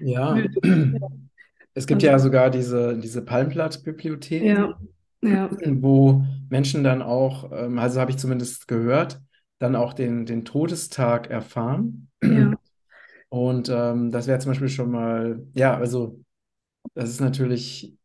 ja. 0.00 0.36
Es 1.74 1.86
gibt 1.86 2.02
also, 2.02 2.06
ja 2.06 2.18
sogar 2.18 2.50
diese, 2.50 2.98
diese 2.98 3.22
Palmblatt-Bibliotheken, 3.22 4.44
ja, 4.44 4.78
ja. 5.22 5.50
wo 5.66 6.24
Menschen 6.48 6.84
dann 6.84 7.02
auch, 7.02 7.50
ähm, 7.52 7.78
also 7.78 8.00
habe 8.00 8.10
ich 8.10 8.18
zumindest 8.18 8.68
gehört, 8.68 9.20
dann 9.58 9.76
auch 9.76 9.92
den, 9.92 10.26
den 10.26 10.44
Todestag 10.44 11.30
erfahren. 11.30 12.08
Ja. 12.22 12.54
Und 13.28 13.68
ähm, 13.68 14.10
das 14.10 14.26
wäre 14.26 14.40
zum 14.40 14.50
Beispiel 14.50 14.68
schon 14.68 14.90
mal, 14.90 15.46
ja, 15.54 15.76
also 15.76 16.20
das 16.94 17.10
ist 17.10 17.20
natürlich 17.20 17.96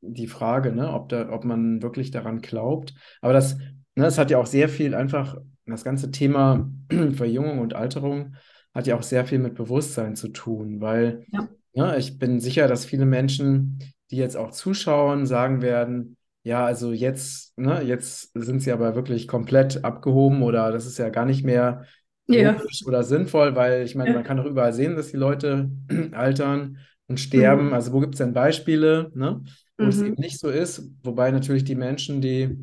die 0.00 0.28
Frage, 0.28 0.72
ne, 0.72 0.92
ob, 0.92 1.08
da, 1.08 1.30
ob 1.30 1.44
man 1.44 1.82
wirklich 1.82 2.10
daran 2.10 2.40
glaubt. 2.40 2.94
Aber 3.20 3.32
das, 3.32 3.58
ne, 3.58 4.04
das 4.04 4.18
hat 4.18 4.30
ja 4.30 4.38
auch 4.38 4.46
sehr 4.46 4.68
viel 4.68 4.94
einfach, 4.94 5.36
das 5.66 5.84
ganze 5.84 6.10
Thema 6.10 6.70
Verjüngung 7.12 7.58
und 7.58 7.74
Alterung 7.74 8.34
hat 8.74 8.86
ja 8.86 8.96
auch 8.96 9.02
sehr 9.02 9.24
viel 9.24 9.38
mit 9.38 9.54
Bewusstsein 9.54 10.16
zu 10.16 10.28
tun, 10.28 10.80
weil 10.80 11.24
ja. 11.32 11.48
Ne, 11.74 11.96
ich 11.98 12.18
bin 12.18 12.40
sicher, 12.40 12.68
dass 12.68 12.84
viele 12.84 13.06
Menschen, 13.06 13.78
die 14.10 14.16
jetzt 14.16 14.36
auch 14.36 14.50
zuschauen, 14.50 15.26
sagen 15.26 15.62
werden, 15.62 16.16
ja, 16.42 16.64
also 16.64 16.92
jetzt, 16.92 17.56
ne, 17.58 17.82
jetzt 17.82 18.30
sind 18.34 18.60
sie 18.60 18.72
aber 18.72 18.94
wirklich 18.94 19.28
komplett 19.28 19.84
abgehoben 19.84 20.42
oder 20.42 20.72
das 20.72 20.86
ist 20.86 20.98
ja 20.98 21.10
gar 21.10 21.26
nicht 21.26 21.44
mehr 21.44 21.84
ja. 22.26 22.52
logisch 22.52 22.84
oder 22.86 23.02
sinnvoll, 23.02 23.56
weil 23.56 23.82
ich 23.82 23.94
meine, 23.94 24.10
ja. 24.10 24.16
man 24.16 24.24
kann 24.24 24.38
doch 24.38 24.46
überall 24.46 24.72
sehen, 24.72 24.96
dass 24.96 25.10
die 25.10 25.16
Leute 25.16 25.70
altern 26.12 26.78
und 27.08 27.20
sterben. 27.20 27.68
Mhm. 27.68 27.72
Also 27.74 27.92
wo 27.92 28.00
gibt 28.00 28.14
es 28.14 28.18
denn 28.18 28.32
Beispiele? 28.32 29.10
Ne? 29.14 29.42
wo 29.80 29.84
mhm. 29.84 29.90
es 29.90 30.02
eben 30.02 30.20
nicht 30.20 30.38
so 30.38 30.50
ist. 30.50 30.88
Wobei 31.02 31.30
natürlich 31.30 31.64
die 31.64 31.74
Menschen, 31.74 32.20
die 32.20 32.56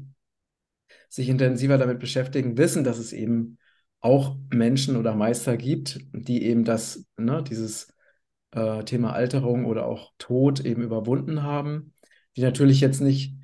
sich 1.09 1.29
intensiver 1.29 1.77
damit 1.77 1.99
beschäftigen, 1.99 2.57
wissen, 2.57 2.83
dass 2.83 2.99
es 2.99 3.11
eben 3.11 3.57
auch 3.99 4.37
Menschen 4.53 4.95
oder 4.95 5.15
Meister 5.15 5.57
gibt, 5.57 5.99
die 6.13 6.43
eben 6.43 6.63
das, 6.63 7.05
ne, 7.17 7.43
dieses 7.43 7.87
äh, 8.51 8.83
Thema 8.83 9.13
Alterung 9.13 9.65
oder 9.65 9.85
auch 9.85 10.13
Tod 10.17 10.59
eben 10.61 10.81
überwunden 10.81 11.43
haben, 11.43 11.93
die 12.35 12.41
natürlich 12.41 12.81
jetzt 12.81 13.01
nicht 13.01 13.35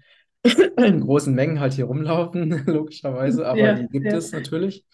in 0.78 1.02
großen 1.02 1.34
Mengen 1.34 1.60
halt 1.60 1.74
hier 1.74 1.86
rumlaufen, 1.86 2.50
logischerweise, 2.66 3.48
aber 3.48 3.60
ja, 3.60 3.74
die 3.74 3.88
gibt 3.88 4.06
ja. 4.06 4.18
es 4.18 4.32
natürlich. 4.32 4.86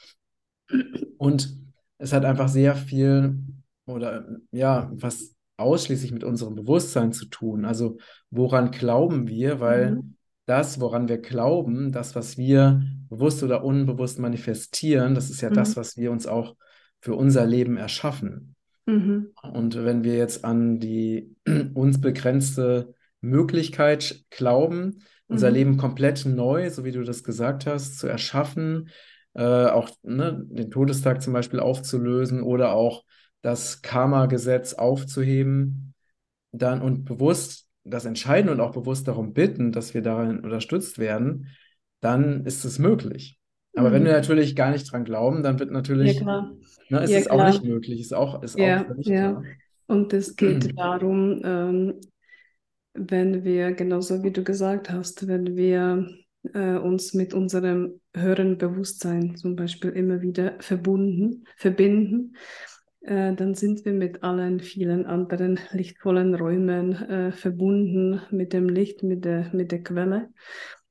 Und 1.18 1.58
es 1.98 2.14
hat 2.14 2.26
einfach 2.26 2.48
sehr 2.48 2.76
viel 2.76 3.40
oder 3.86 4.26
ja, 4.52 4.90
was 4.94 5.36
ausschließlich 5.58 6.12
mit 6.12 6.24
unserem 6.24 6.56
Bewusstsein 6.56 7.12
zu 7.12 7.26
tun. 7.26 7.66
Also 7.66 7.98
woran 8.30 8.72
glauben 8.72 9.28
wir? 9.28 9.60
Weil 9.60 9.96
mhm. 9.96 10.16
das, 10.46 10.80
woran 10.80 11.10
wir 11.10 11.18
glauben, 11.18 11.92
das, 11.92 12.16
was 12.16 12.38
wir 12.38 12.82
bewusst 13.10 13.44
oder 13.44 13.64
unbewusst 13.64 14.20
manifestieren, 14.20 15.16
das 15.16 15.30
ist 15.30 15.42
ja 15.42 15.50
mhm. 15.50 15.56
das, 15.56 15.76
was 15.76 15.98
wir 15.98 16.12
uns 16.12 16.28
auch 16.28 16.56
für 17.02 17.16
unser 17.16 17.46
Leben 17.46 17.78
erschaffen. 17.78 18.56
Mhm. 18.90 19.34
Und 19.54 19.84
wenn 19.84 20.04
wir 20.04 20.16
jetzt 20.16 20.44
an 20.44 20.80
die 20.80 21.36
uns 21.74 22.02
begrenzte 22.02 22.94
Möglichkeit 23.22 24.26
glauben, 24.30 25.04
unser 25.28 25.50
mhm. 25.50 25.56
Leben 25.56 25.78
komplett 25.78 26.26
neu, 26.26 26.70
so 26.70 26.84
wie 26.84 26.92
du 26.92 27.04
das 27.04 27.24
gesagt 27.24 27.66
hast, 27.66 28.00
zu 28.00 28.08
erschaffen, 28.08 28.90
äh, 29.34 29.66
auch 29.66 29.90
ne, 30.02 30.44
den 30.50 30.72
Todestag 30.72 31.22
zum 31.22 31.34
Beispiel 31.34 31.60
aufzulösen 31.60 32.42
oder 32.42 32.74
auch 32.74 33.04
das 33.42 33.82
Karma-Gesetz 33.82 34.74
aufzuheben, 34.74 35.94
dann 36.52 36.82
und 36.82 37.06
bewusst 37.06 37.68
das 37.84 38.06
entscheiden 38.06 38.50
und 38.50 38.60
auch 38.60 38.72
bewusst 38.72 39.08
darum 39.08 39.34
bitten, 39.34 39.72
dass 39.72 39.94
wir 39.94 40.02
darin 40.02 40.40
unterstützt 40.40 40.98
werden, 40.98 41.48
dann 42.02 42.46
ist 42.46 42.66
es 42.66 42.80
möglich. 42.80 43.39
Aber 43.80 43.90
mhm. 43.90 43.94
wenn 43.94 44.06
wir 44.06 44.12
natürlich 44.12 44.56
gar 44.56 44.72
nicht 44.72 44.92
dran 44.92 45.06
glauben, 45.06 45.42
dann 45.42 45.58
wird 45.58 45.72
natürlich, 45.72 46.20
ja, 46.20 46.52
ne, 46.90 47.04
ist 47.04 47.12
ja, 47.12 47.20
es 47.20 47.26
klar. 47.26 47.40
auch 47.40 47.48
nicht 47.48 47.64
möglich, 47.64 48.02
ist 48.02 48.14
auch, 48.14 48.44
ist 48.44 48.60
ja, 48.60 48.82
auch 48.82 48.88
völlig 48.88 49.08
ja. 49.08 49.32
klar. 49.32 49.44
Und 49.88 50.14
es 50.14 50.36
geht 50.36 50.74
darum, 50.78 51.42
ähm, 51.44 51.94
wenn 52.94 53.46
wir, 53.46 53.72
genauso 53.72 54.22
wie 54.24 54.32
du 54.32 54.44
gesagt 54.44 54.90
hast, 54.90 55.28
wenn 55.28 55.56
wir 55.56 56.10
äh, 56.54 56.76
uns 56.76 57.14
mit 57.14 57.34
unserem 57.34 58.02
höheren 58.14 58.58
Bewusstsein 58.58 59.38
zum 59.38 59.56
Beispiel 59.56 59.92
immer 59.92 60.22
wieder 60.22 60.56
verbunden, 60.60 61.46
verbinden, 61.56 62.36
äh, 63.02 63.34
dann 63.34 63.56
sind 63.56 63.86
wir 63.86 63.94
mit 63.94 64.24
allen 64.24 64.60
vielen 64.60 65.06
anderen 65.06 65.58
lichtvollen 65.72 66.36
Räumen 66.36 66.96
äh, 66.96 67.32
verbunden 67.32 68.22
mit 68.30 68.52
dem 68.52 68.68
Licht, 68.68 69.04
mit 69.04 69.24
der, 69.24 69.50
mit 69.54 69.72
der 69.72 69.84
Quelle. 69.84 70.30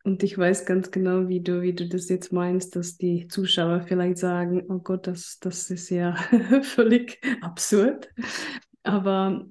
Und 0.08 0.22
ich 0.22 0.38
weiß 0.38 0.64
ganz 0.64 0.90
genau, 0.90 1.28
wie 1.28 1.42
du, 1.42 1.60
wie 1.60 1.74
du 1.74 1.86
das 1.86 2.08
jetzt 2.08 2.32
meinst, 2.32 2.76
dass 2.76 2.96
die 2.96 3.28
Zuschauer 3.28 3.82
vielleicht 3.82 4.16
sagen, 4.16 4.64
oh 4.70 4.78
Gott, 4.78 5.06
das, 5.06 5.38
das 5.38 5.68
ist 5.68 5.90
ja 5.90 6.14
völlig 6.62 7.20
absurd. 7.42 8.08
Aber 8.84 9.44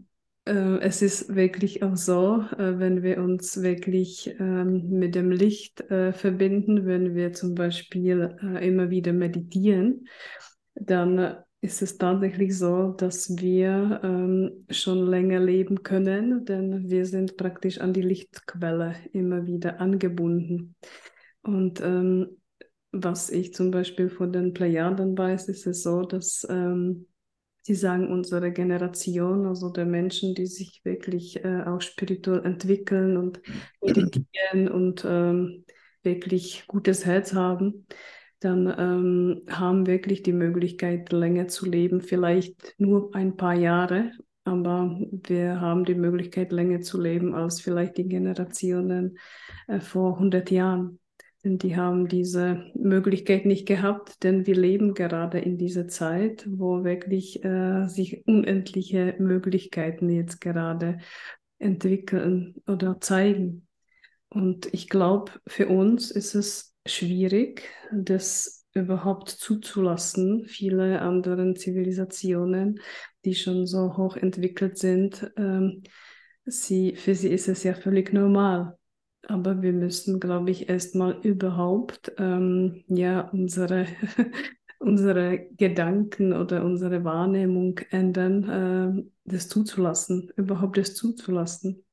äh, 0.46 0.80
es 0.80 1.04
ist 1.04 1.36
wirklich 1.36 1.84
auch 1.84 1.96
so, 1.96 2.44
äh, 2.58 2.80
wenn 2.80 3.04
wir 3.04 3.20
uns 3.20 3.62
wirklich 3.62 4.36
ähm, 4.40 4.90
mit 4.90 5.14
dem 5.14 5.30
Licht 5.30 5.82
äh, 5.92 6.12
verbinden, 6.12 6.88
wenn 6.88 7.14
wir 7.14 7.34
zum 7.34 7.54
Beispiel 7.54 8.36
äh, 8.42 8.68
immer 8.68 8.90
wieder 8.90 9.14
meditieren, 9.14 10.08
dann 10.74 11.36
ist 11.68 11.82
es 11.82 11.98
tatsächlich 11.98 12.58
so, 12.58 12.94
dass 12.94 13.36
wir 13.38 14.00
ähm, 14.02 14.66
schon 14.70 15.06
länger 15.06 15.42
leben 15.42 15.84
können, 15.84 16.46
denn 16.46 16.90
wir 16.90 17.06
sind 17.06 17.36
praktisch 17.36 17.80
an 17.82 17.92
die 17.92 18.02
Lichtquelle 18.02 18.96
immer 19.12 19.46
wieder 19.46 19.82
angebunden. 19.82 20.76
Und 21.42 21.82
ähm, 21.82 22.38
was 22.94 23.30
ich 23.30 23.54
zum 23.54 23.72
Beispiel 23.72 24.10
von 24.10 24.32
den 24.32 24.54
Plejaden 24.54 25.18
weiß, 25.18 25.50
ist 25.50 25.68
es 25.68 25.84
so, 25.84 26.04
dass 26.04 26.48
ähm, 26.50 27.06
sie 27.64 27.76
sagen, 27.76 28.14
unsere 28.14 28.54
Generation, 28.54 29.46
also 29.46 29.70
der 29.70 29.86
Menschen, 29.86 30.36
die 30.36 30.48
sich 30.48 30.80
wirklich 30.86 31.44
äh, 31.44 31.64
auch 31.64 31.82
spirituell 31.82 32.46
entwickeln 32.46 33.18
und 33.18 33.42
meditieren 33.82 34.70
und 34.70 35.06
ähm, 35.06 35.66
wirklich 36.02 36.66
gutes 36.68 37.06
Herz 37.06 37.34
haben, 37.34 37.88
dann 38.40 38.68
ähm, 38.78 39.42
haben 39.50 39.88
wirklich 39.88 40.24
die 40.24 40.34
Möglichkeit, 40.34 41.12
länger 41.12 41.48
zu 41.48 41.66
leben, 41.66 42.02
vielleicht 42.02 42.76
nur 42.78 43.14
ein 43.16 43.36
paar 43.36 43.56
Jahre, 43.56 44.12
aber 44.44 44.98
wir 45.28 45.60
haben 45.60 45.84
die 45.84 45.96
Möglichkeit, 45.96 46.52
länger 46.52 46.82
zu 46.82 47.02
leben 47.02 47.36
als 47.36 47.60
vielleicht 47.60 47.98
die 47.98 48.08
Generationen 48.08 49.18
äh, 49.68 49.80
vor 49.80 50.14
100 50.14 50.52
Jahren. 50.52 51.00
Denn 51.44 51.58
die 51.58 51.76
haben 51.76 52.08
diese 52.08 52.66
Möglichkeit 52.74 53.46
nicht 53.46 53.68
gehabt, 53.68 54.24
denn 54.24 54.48
wir 54.48 54.56
leben 54.56 54.94
gerade 54.94 55.40
in 55.40 55.58
dieser 55.58 55.88
Zeit, 55.88 56.48
wo 56.50 56.84
wirklich 56.84 57.44
äh, 57.44 57.88
sich 57.88 58.26
unendliche 58.26 59.16
Möglichkeiten 59.20 60.10
jetzt 60.10 60.42
gerade 60.42 61.00
entwickeln 61.60 62.56
oder 62.68 63.00
zeigen. 63.02 63.68
Und 64.30 64.74
ich 64.74 64.90
glaube, 64.90 65.32
für 65.46 65.68
uns 65.68 66.12
ist 66.12 66.36
es 66.36 66.74
schwierig, 66.88 67.70
das 67.92 68.66
überhaupt 68.74 69.30
zuzulassen. 69.30 70.46
Viele 70.46 71.02
andere 71.02 71.54
Zivilisationen, 71.56 72.80
die 73.26 73.36
schon 73.36 73.66
so 73.66 73.98
hoch 73.98 74.16
entwickelt 74.16 74.78
sind, 74.78 75.32
ähm, 75.38 75.84
sie, 76.46 76.96
für 76.96 77.16
sie 77.16 77.30
ist 77.30 77.48
es 77.48 77.64
ja 77.64 77.74
völlig 77.74 78.14
normal. 78.14 78.78
Aber 79.24 79.62
wir 79.62 79.74
müssen, 79.74 80.20
glaube 80.20 80.52
ich, 80.52 80.70
erstmal 80.70 81.20
überhaupt 81.22 82.14
ähm, 82.18 82.86
ja 82.88 83.30
unsere, 83.30 83.86
unsere 84.80 85.48
Gedanken 85.58 86.34
oder 86.34 86.64
unsere 86.64 87.04
Wahrnehmung 87.04 87.80
ändern, 87.90 89.04
äh, 89.04 89.04
das 89.26 89.50
zuzulassen, 89.50 90.32
überhaupt 90.38 90.78
das 90.78 90.96
zuzulassen. 90.96 91.84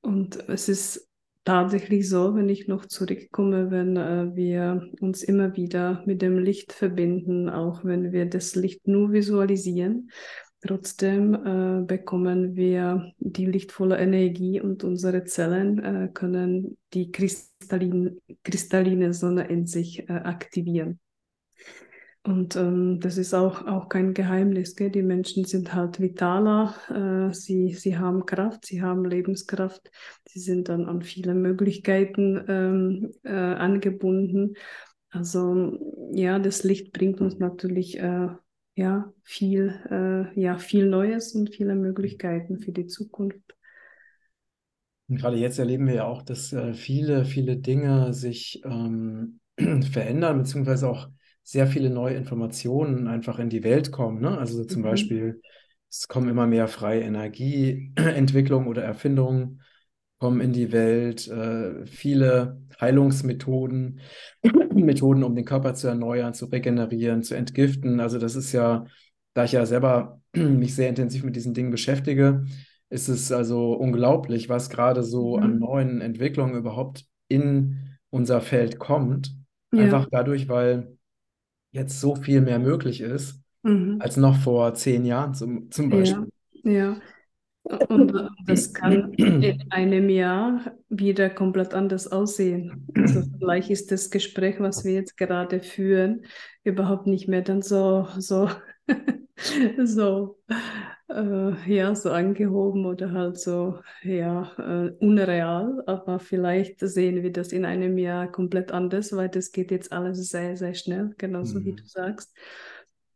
Und 0.00 0.48
es 0.48 0.68
ist 0.68 1.11
tatsächlich 1.44 2.08
so, 2.08 2.34
wenn 2.34 2.48
ich 2.48 2.68
noch 2.68 2.86
zurückkomme, 2.86 3.70
wenn 3.70 3.96
äh, 3.96 4.34
wir 4.34 4.88
uns 5.00 5.22
immer 5.22 5.56
wieder 5.56 6.02
mit 6.06 6.22
dem 6.22 6.38
Licht 6.38 6.72
verbinden, 6.72 7.48
auch 7.48 7.84
wenn 7.84 8.12
wir 8.12 8.26
das 8.26 8.54
Licht 8.54 8.86
nur 8.86 9.12
visualisieren, 9.12 10.10
Trotzdem 10.64 11.34
äh, 11.34 11.84
bekommen 11.84 12.54
wir 12.54 13.12
die 13.18 13.46
lichtvolle 13.46 13.98
Energie 13.98 14.60
und 14.60 14.84
unsere 14.84 15.24
Zellen 15.24 15.80
äh, 15.80 16.08
können 16.14 16.78
die 16.94 17.10
kristallin, 17.10 18.20
kristalline 18.44 19.12
Sonne 19.12 19.48
in 19.48 19.66
sich 19.66 20.08
äh, 20.08 20.12
aktivieren. 20.12 21.00
Und 22.24 22.54
ähm, 22.54 23.00
das 23.00 23.18
ist 23.18 23.34
auch, 23.34 23.66
auch 23.66 23.88
kein 23.88 24.14
Geheimnis. 24.14 24.76
Gell? 24.76 24.90
Die 24.90 25.02
Menschen 25.02 25.44
sind 25.44 25.74
halt 25.74 25.98
vitaler, 25.98 26.74
äh, 26.88 27.34
sie, 27.34 27.74
sie 27.74 27.98
haben 27.98 28.26
Kraft, 28.26 28.66
sie 28.66 28.80
haben 28.80 29.04
Lebenskraft, 29.04 29.90
sie 30.28 30.38
sind 30.38 30.68
dann 30.68 30.86
an 30.86 31.02
viele 31.02 31.34
Möglichkeiten 31.34 32.44
ähm, 32.46 33.12
äh, 33.24 33.30
angebunden. 33.32 34.54
Also 35.10 35.78
ja, 36.12 36.38
das 36.38 36.62
Licht 36.62 36.92
bringt 36.92 37.20
uns 37.20 37.38
natürlich 37.38 37.98
äh, 37.98 38.28
ja, 38.76 39.12
viel, 39.24 39.74
äh, 39.90 40.40
ja, 40.40 40.58
viel 40.58 40.86
Neues 40.86 41.34
und 41.34 41.52
viele 41.52 41.74
Möglichkeiten 41.74 42.60
für 42.60 42.72
die 42.72 42.86
Zukunft. 42.86 43.56
Und 45.08 45.16
gerade 45.16 45.36
jetzt 45.36 45.58
erleben 45.58 45.88
wir 45.88 45.94
ja 45.94 46.04
auch, 46.04 46.22
dass 46.22 46.52
äh, 46.52 46.72
viele, 46.72 47.24
viele 47.24 47.56
Dinge 47.56 48.14
sich 48.14 48.62
ähm, 48.64 49.40
verändern, 49.90 50.38
beziehungsweise 50.38 50.88
auch 50.88 51.08
sehr 51.42 51.66
viele 51.66 51.90
neue 51.90 52.14
Informationen 52.14 53.08
einfach 53.08 53.38
in 53.38 53.48
die 53.48 53.64
Welt 53.64 53.92
kommen. 53.92 54.20
Ne? 54.20 54.38
Also 54.38 54.64
zum 54.64 54.82
mhm. 54.82 54.86
Beispiel, 54.86 55.40
es 55.90 56.08
kommen 56.08 56.28
immer 56.28 56.46
mehr 56.46 56.68
freie 56.68 57.02
Energieentwicklungen 57.02 58.68
oder 58.68 58.82
Erfindungen 58.82 59.60
kommen 60.18 60.40
in 60.40 60.52
die 60.52 60.70
Welt, 60.70 61.26
äh, 61.26 61.84
viele 61.84 62.62
Heilungsmethoden, 62.80 63.98
Methoden, 64.72 65.24
um 65.24 65.34
den 65.34 65.44
Körper 65.44 65.74
zu 65.74 65.88
erneuern, 65.88 66.32
zu 66.32 66.46
regenerieren, 66.46 67.24
zu 67.24 67.34
entgiften. 67.34 67.98
Also 67.98 68.20
das 68.20 68.36
ist 68.36 68.52
ja, 68.52 68.86
da 69.34 69.42
ich 69.42 69.50
ja 69.50 69.66
selber 69.66 70.20
mich 70.36 70.76
sehr 70.76 70.88
intensiv 70.88 71.24
mit 71.24 71.34
diesen 71.34 71.54
Dingen 71.54 71.72
beschäftige, 71.72 72.44
ist 72.88 73.08
es 73.08 73.32
also 73.32 73.72
unglaublich, 73.72 74.48
was 74.48 74.70
gerade 74.70 75.02
so 75.02 75.38
mhm. 75.38 75.42
an 75.42 75.58
neuen 75.58 76.00
Entwicklungen 76.00 76.54
überhaupt 76.54 77.04
in 77.26 77.96
unser 78.10 78.40
Feld 78.40 78.78
kommt. 78.78 79.34
Ja. 79.74 79.82
Einfach 79.82 80.06
dadurch, 80.08 80.48
weil 80.48 80.98
jetzt 81.72 82.00
so 82.00 82.14
viel 82.14 82.40
mehr 82.40 82.58
möglich 82.58 83.00
ist, 83.00 83.40
mhm. 83.62 83.96
als 84.00 84.16
noch 84.16 84.36
vor 84.36 84.74
zehn 84.74 85.04
Jahren 85.04 85.34
zum, 85.34 85.70
zum 85.70 85.90
Beispiel. 85.90 86.28
Ja, 86.62 86.70
ja. 86.70 86.96
Und 87.88 88.12
das 88.46 88.74
kann 88.74 89.12
in 89.14 89.70
einem 89.70 90.08
Jahr 90.08 90.72
wieder 90.88 91.30
komplett 91.30 91.74
anders 91.74 92.10
aussehen. 92.10 92.88
Also 92.96 93.22
vielleicht 93.38 93.70
ist 93.70 93.92
das 93.92 94.10
Gespräch, 94.10 94.58
was 94.58 94.84
wir 94.84 94.94
jetzt 94.94 95.16
gerade 95.16 95.60
führen, 95.60 96.24
überhaupt 96.64 97.06
nicht 97.06 97.28
mehr 97.28 97.42
dann 97.42 97.62
so, 97.62 98.08
so, 98.18 98.50
so, 99.84 100.38
äh, 101.08 101.72
ja, 101.72 101.94
so 101.94 102.10
angehoben 102.10 102.86
oder 102.86 103.12
halt 103.12 103.38
so, 103.38 103.80
ja, 104.02 104.52
äh, 104.58 104.92
unreal. 105.00 105.82
Aber 105.86 106.18
vielleicht 106.18 106.80
sehen 106.80 107.22
wir 107.22 107.32
das 107.32 107.52
in 107.52 107.64
einem 107.64 107.98
Jahr 107.98 108.30
komplett 108.30 108.72
anders, 108.72 109.14
weil 109.14 109.28
das 109.28 109.52
geht 109.52 109.70
jetzt 109.70 109.92
alles 109.92 110.28
sehr, 110.28 110.56
sehr 110.56 110.74
schnell, 110.74 111.14
genauso 111.18 111.60
mhm. 111.60 111.64
wie 111.64 111.72
du 111.74 111.84
sagst. 111.84 112.36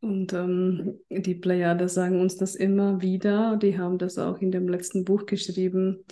Und 0.01 0.33
ähm, 0.35 1.01
die 1.11 1.35
Plejade 1.35 1.89
sagen 1.89 2.21
uns 2.21 2.37
das 2.37 2.55
immer 2.55 3.01
wieder. 3.01 3.57
Die 3.57 3.79
haben 3.79 3.99
das 3.99 4.19
auch 4.19 4.39
in 4.39 4.53
dem 4.53 4.69
letzten 4.69 5.05
Buch 5.05 5.27
geschrieben. 5.27 6.05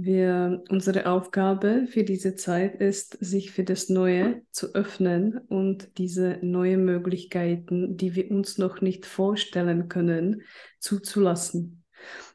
Wir, 0.00 0.62
unsere 0.68 1.06
Aufgabe 1.06 1.88
für 1.88 2.04
diese 2.04 2.36
Zeit 2.36 2.80
ist, 2.80 3.18
sich 3.20 3.50
für 3.50 3.64
das 3.64 3.88
Neue 3.88 4.42
zu 4.52 4.72
öffnen 4.74 5.38
und 5.48 5.98
diese 5.98 6.38
neuen 6.40 6.84
Möglichkeiten, 6.84 7.96
die 7.96 8.14
wir 8.14 8.30
uns 8.30 8.58
noch 8.58 8.80
nicht 8.80 9.06
vorstellen 9.06 9.88
können, 9.88 10.42
zuzulassen. 10.78 11.82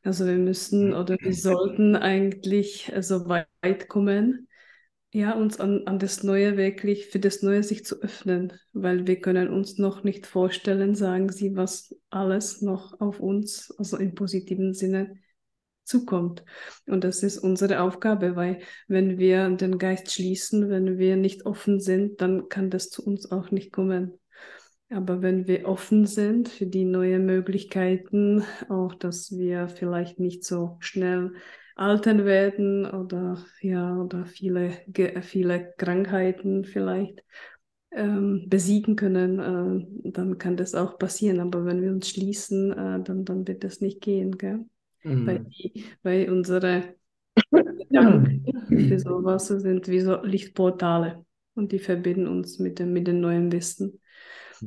Also 0.03 0.25
wir 0.25 0.35
müssen 0.35 0.93
oder 0.93 1.15
wir 1.21 1.33
sollten 1.33 1.95
eigentlich 1.95 2.91
so 2.99 3.29
weit 3.29 3.87
kommen, 3.87 4.49
ja, 5.13 5.31
uns 5.31 5.57
an, 5.61 5.87
an 5.87 5.99
das 5.99 6.21
Neue 6.21 6.57
wirklich, 6.57 7.05
für 7.05 7.19
das 7.19 7.43
Neue 7.43 7.63
sich 7.63 7.85
zu 7.85 8.01
öffnen, 8.01 8.51
weil 8.73 9.07
wir 9.07 9.21
können 9.21 9.47
uns 9.47 9.77
noch 9.77 10.03
nicht 10.03 10.27
vorstellen, 10.27 10.95
sagen 10.95 11.31
Sie, 11.31 11.55
was 11.55 11.95
alles 12.09 12.61
noch 12.61 12.99
auf 12.99 13.21
uns, 13.21 13.73
also 13.77 13.95
im 13.95 14.15
positiven 14.15 14.73
Sinne, 14.73 15.15
zukommt. 15.85 16.43
Und 16.87 17.03
das 17.03 17.23
ist 17.23 17.37
unsere 17.37 17.81
Aufgabe, 17.81 18.35
weil 18.35 18.59
wenn 18.87 19.17
wir 19.17 19.49
den 19.49 19.77
Geist 19.77 20.11
schließen, 20.11 20.69
wenn 20.69 20.97
wir 20.97 21.15
nicht 21.15 21.45
offen 21.45 21.79
sind, 21.79 22.21
dann 22.21 22.49
kann 22.49 22.69
das 22.69 22.89
zu 22.89 23.05
uns 23.05 23.31
auch 23.31 23.51
nicht 23.51 23.71
kommen. 23.71 24.19
Aber 24.89 25.21
wenn 25.21 25.47
wir 25.47 25.67
offen 25.67 26.05
sind 26.05 26.49
für 26.49 26.67
die 26.67 26.85
neuen 26.85 27.25
Möglichkeiten, 27.25 28.43
auch 28.69 28.93
dass 28.93 29.31
wir 29.31 29.67
vielleicht 29.67 30.19
nicht 30.19 30.43
so 30.43 30.77
schnell 30.79 31.33
altern 31.75 32.25
werden 32.25 32.85
oder 32.85 33.43
ja, 33.61 33.97
oder 33.97 34.25
viele, 34.25 34.71
viele 35.21 35.73
Krankheiten 35.77 36.65
vielleicht 36.65 37.23
ähm, 37.91 38.45
besiegen 38.47 38.95
können, 38.95 39.39
äh, 39.39 40.11
dann 40.11 40.37
kann 40.37 40.57
das 40.57 40.75
auch 40.75 40.97
passieren. 40.97 41.39
Aber 41.39 41.65
wenn 41.65 41.81
wir 41.81 41.91
uns 41.91 42.09
schließen, 42.09 42.71
äh, 42.71 43.03
dann, 43.03 43.25
dann 43.25 43.47
wird 43.47 43.63
das 43.63 43.81
nicht 43.81 44.01
gehen, 44.01 44.37
gell? 44.37 44.65
Mhm. 45.03 45.27
Weil, 45.27 45.39
die, 45.39 45.85
weil 46.03 46.29
unsere 46.29 46.95
Gedanken 47.51 48.45
für 48.67 48.99
sowas 48.99 49.47
sind 49.47 49.87
wie 49.87 49.99
so 49.99 50.21
Lichtportale 50.23 51.25
und 51.55 51.71
die 51.71 51.79
verbinden 51.79 52.27
uns 52.27 52.59
mit 52.59 52.79
dem, 52.79 52.93
mit 52.93 53.07
dem 53.07 53.19
neuen 53.19 53.51
Wissen. 53.51 53.99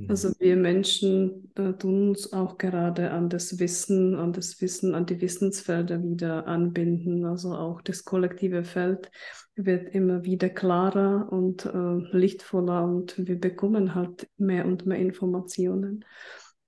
Also 0.09 0.31
wir 0.39 0.57
Menschen 0.57 1.51
äh, 1.55 1.73
tun 1.73 2.11
uns 2.11 2.33
auch 2.33 2.59
gerade 2.59 3.11
an 3.11 3.31
das 3.31 3.59
Wissen, 3.59 4.15
an 4.15 4.33
das 4.33 4.61
Wissen, 4.61 4.95
an 4.95 5.07
die 5.07 5.21
Wissensfelder 5.21 6.03
wieder 6.03 6.47
anbinden. 6.47 7.25
Also 7.25 7.55
auch 7.55 7.81
das 7.81 8.05
kollektive 8.05 8.63
Feld 8.63 9.11
wird 9.55 9.95
immer 9.95 10.25
wieder 10.25 10.51
klarer 10.51 11.29
und 11.33 11.65
äh, 11.65 12.17
lichtvoller 12.17 12.85
und 12.85 13.27
wir 13.27 13.41
bekommen 13.41 13.95
halt 13.95 14.29
mehr 14.37 14.67
und 14.67 14.87
mehr 14.87 14.99
Informationen. 14.99 16.05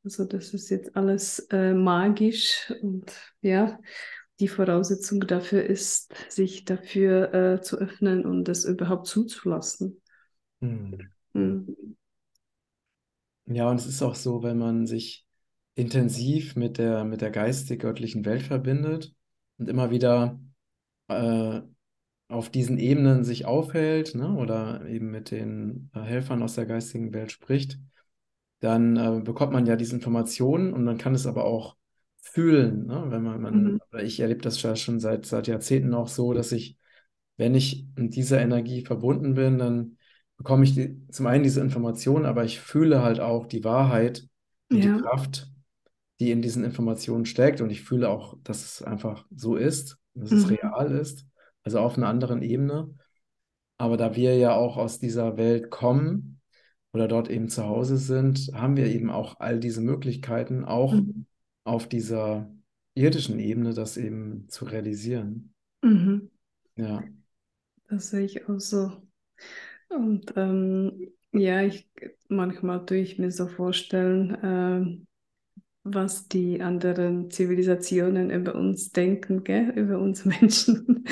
Also 0.08 0.24
das 0.24 0.54
ist 0.54 0.70
jetzt 0.70 0.96
alles 0.96 1.38
äh, 1.50 1.74
magisch 1.74 2.72
und 2.80 3.12
ja, 3.42 3.78
die 4.40 4.48
Voraussetzung 4.48 5.20
dafür 5.20 5.62
ist, 5.64 6.14
sich 6.30 6.64
dafür 6.64 7.34
äh, 7.34 7.60
zu 7.60 7.76
öffnen 7.76 8.24
und 8.24 8.44
das 8.44 8.64
überhaupt 8.64 9.06
zuzulassen. 9.06 10.00
Mhm. 10.60 11.10
Mhm. 11.34 11.96
Ja, 13.44 13.68
und 13.70 13.76
es 13.76 13.86
ist 13.86 14.02
auch 14.02 14.14
so, 14.14 14.42
wenn 14.42 14.56
man 14.56 14.86
sich 14.86 15.26
intensiv 15.74 16.56
mit 16.56 16.78
der, 16.78 17.04
mit 17.04 17.20
der 17.20 17.30
geistig-göttlichen 17.30 18.24
Welt 18.24 18.42
verbindet 18.42 19.14
und 19.58 19.68
immer 19.68 19.90
wieder 19.90 20.40
äh, 21.08 21.60
auf 22.28 22.48
diesen 22.48 22.78
Ebenen 22.78 23.24
sich 23.24 23.44
aufhält 23.44 24.14
ne, 24.14 24.34
oder 24.36 24.86
eben 24.86 25.10
mit 25.10 25.30
den 25.30 25.90
äh, 25.94 26.00
Helfern 26.00 26.42
aus 26.42 26.54
der 26.54 26.64
geistigen 26.64 27.12
Welt 27.12 27.30
spricht, 27.30 27.78
dann 28.60 28.96
äh, 28.96 29.20
bekommt 29.22 29.52
man 29.52 29.66
ja 29.66 29.76
diese 29.76 29.94
Informationen 29.94 30.72
und 30.72 30.84
man 30.84 30.98
kann 30.98 31.14
es 31.14 31.26
aber 31.26 31.44
auch 31.44 31.76
fühlen. 32.16 32.86
Ne? 32.86 33.04
Wenn 33.08 33.22
man, 33.22 33.40
man 33.40 33.62
mhm. 33.72 33.80
ich 34.00 34.20
erlebe 34.20 34.40
das 34.40 34.60
ja 34.62 34.76
schon 34.76 35.00
seit, 35.00 35.26
seit 35.26 35.46
Jahrzehnten 35.46 35.94
auch 35.94 36.08
so, 36.08 36.32
dass 36.32 36.52
ich, 36.52 36.76
wenn 37.36 37.54
ich 37.54 37.86
mit 37.96 38.14
dieser 38.16 38.40
Energie 38.40 38.84
verbunden 38.84 39.34
bin, 39.34 39.58
dann 39.58 39.96
bekomme 40.36 40.64
ich 40.64 40.74
die, 40.74 41.06
zum 41.08 41.26
einen 41.26 41.44
diese 41.44 41.60
Informationen, 41.60 42.26
aber 42.26 42.44
ich 42.44 42.60
fühle 42.60 43.02
halt 43.02 43.20
auch 43.20 43.46
die 43.46 43.64
Wahrheit 43.64 44.26
und 44.70 44.78
ja. 44.78 44.96
die 44.96 45.02
Kraft, 45.02 45.50
die 46.20 46.30
in 46.30 46.42
diesen 46.42 46.64
Informationen 46.64 47.26
steckt. 47.26 47.60
Und 47.60 47.70
ich 47.70 47.82
fühle 47.82 48.08
auch, 48.08 48.36
dass 48.42 48.64
es 48.64 48.82
einfach 48.82 49.24
so 49.34 49.56
ist, 49.56 49.98
dass 50.14 50.30
mhm. 50.30 50.38
es 50.38 50.50
real 50.50 50.92
ist, 50.92 51.26
also 51.62 51.78
auf 51.78 51.96
einer 51.96 52.08
anderen 52.08 52.42
Ebene. 52.42 52.94
Aber 53.78 53.96
da 53.96 54.16
wir 54.16 54.36
ja 54.36 54.54
auch 54.54 54.76
aus 54.76 54.98
dieser 54.98 55.36
Welt 55.36 55.70
kommen 55.70 56.37
oder 56.98 57.06
dort 57.06 57.30
eben 57.30 57.48
zu 57.48 57.64
Hause 57.64 57.96
sind, 57.96 58.50
haben 58.54 58.76
wir 58.76 58.86
eben 58.86 59.08
auch 59.08 59.38
all 59.38 59.60
diese 59.60 59.80
Möglichkeiten, 59.80 60.64
auch 60.64 60.94
mhm. 60.94 61.26
auf 61.62 61.88
dieser 61.88 62.50
irdischen 62.94 63.38
Ebene 63.38 63.72
das 63.72 63.96
eben 63.96 64.48
zu 64.48 64.64
realisieren. 64.64 65.54
Mhm. 65.82 66.28
Ja. 66.74 67.04
Das 67.88 68.10
sehe 68.10 68.24
ich 68.24 68.48
auch 68.48 68.58
so. 68.58 69.00
Und 69.88 70.32
ähm, 70.34 71.12
ja, 71.30 71.62
ich 71.62 71.88
manchmal 72.28 72.84
tue 72.84 72.98
ich 72.98 73.16
mir 73.16 73.30
so 73.30 73.46
vorstellen, 73.46 74.34
äh, 74.34 75.06
was 75.94 76.28
die 76.28 76.60
anderen 76.60 77.30
Zivilisationen 77.30 78.30
über 78.30 78.54
uns 78.54 78.92
denken, 78.92 79.44
gell? 79.44 79.72
über 79.76 79.98
uns 79.98 80.24
Menschen, 80.24 81.04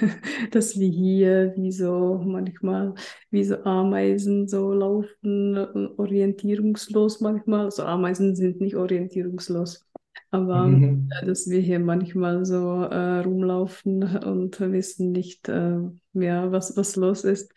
dass 0.50 0.78
wir 0.78 0.88
hier 0.88 1.52
wie 1.56 1.72
so 1.72 2.20
manchmal 2.24 2.94
wie 3.30 3.44
so 3.44 3.62
Ameisen 3.64 4.48
so 4.48 4.72
laufen, 4.72 5.56
orientierungslos 5.96 7.20
manchmal. 7.20 7.66
Also 7.66 7.84
Ameisen 7.84 8.34
sind 8.34 8.60
nicht 8.60 8.76
orientierungslos, 8.76 9.86
aber 10.30 10.66
mhm. 10.66 11.08
dass 11.24 11.48
wir 11.48 11.60
hier 11.60 11.80
manchmal 11.80 12.44
so 12.44 12.82
äh, 12.82 13.20
rumlaufen 13.20 14.02
und 14.18 14.60
wissen 14.60 15.12
nicht, 15.12 15.48
äh, 15.48 15.78
ja, 16.14 16.52
was, 16.52 16.76
was 16.76 16.96
los 16.96 17.24
ist. 17.24 17.52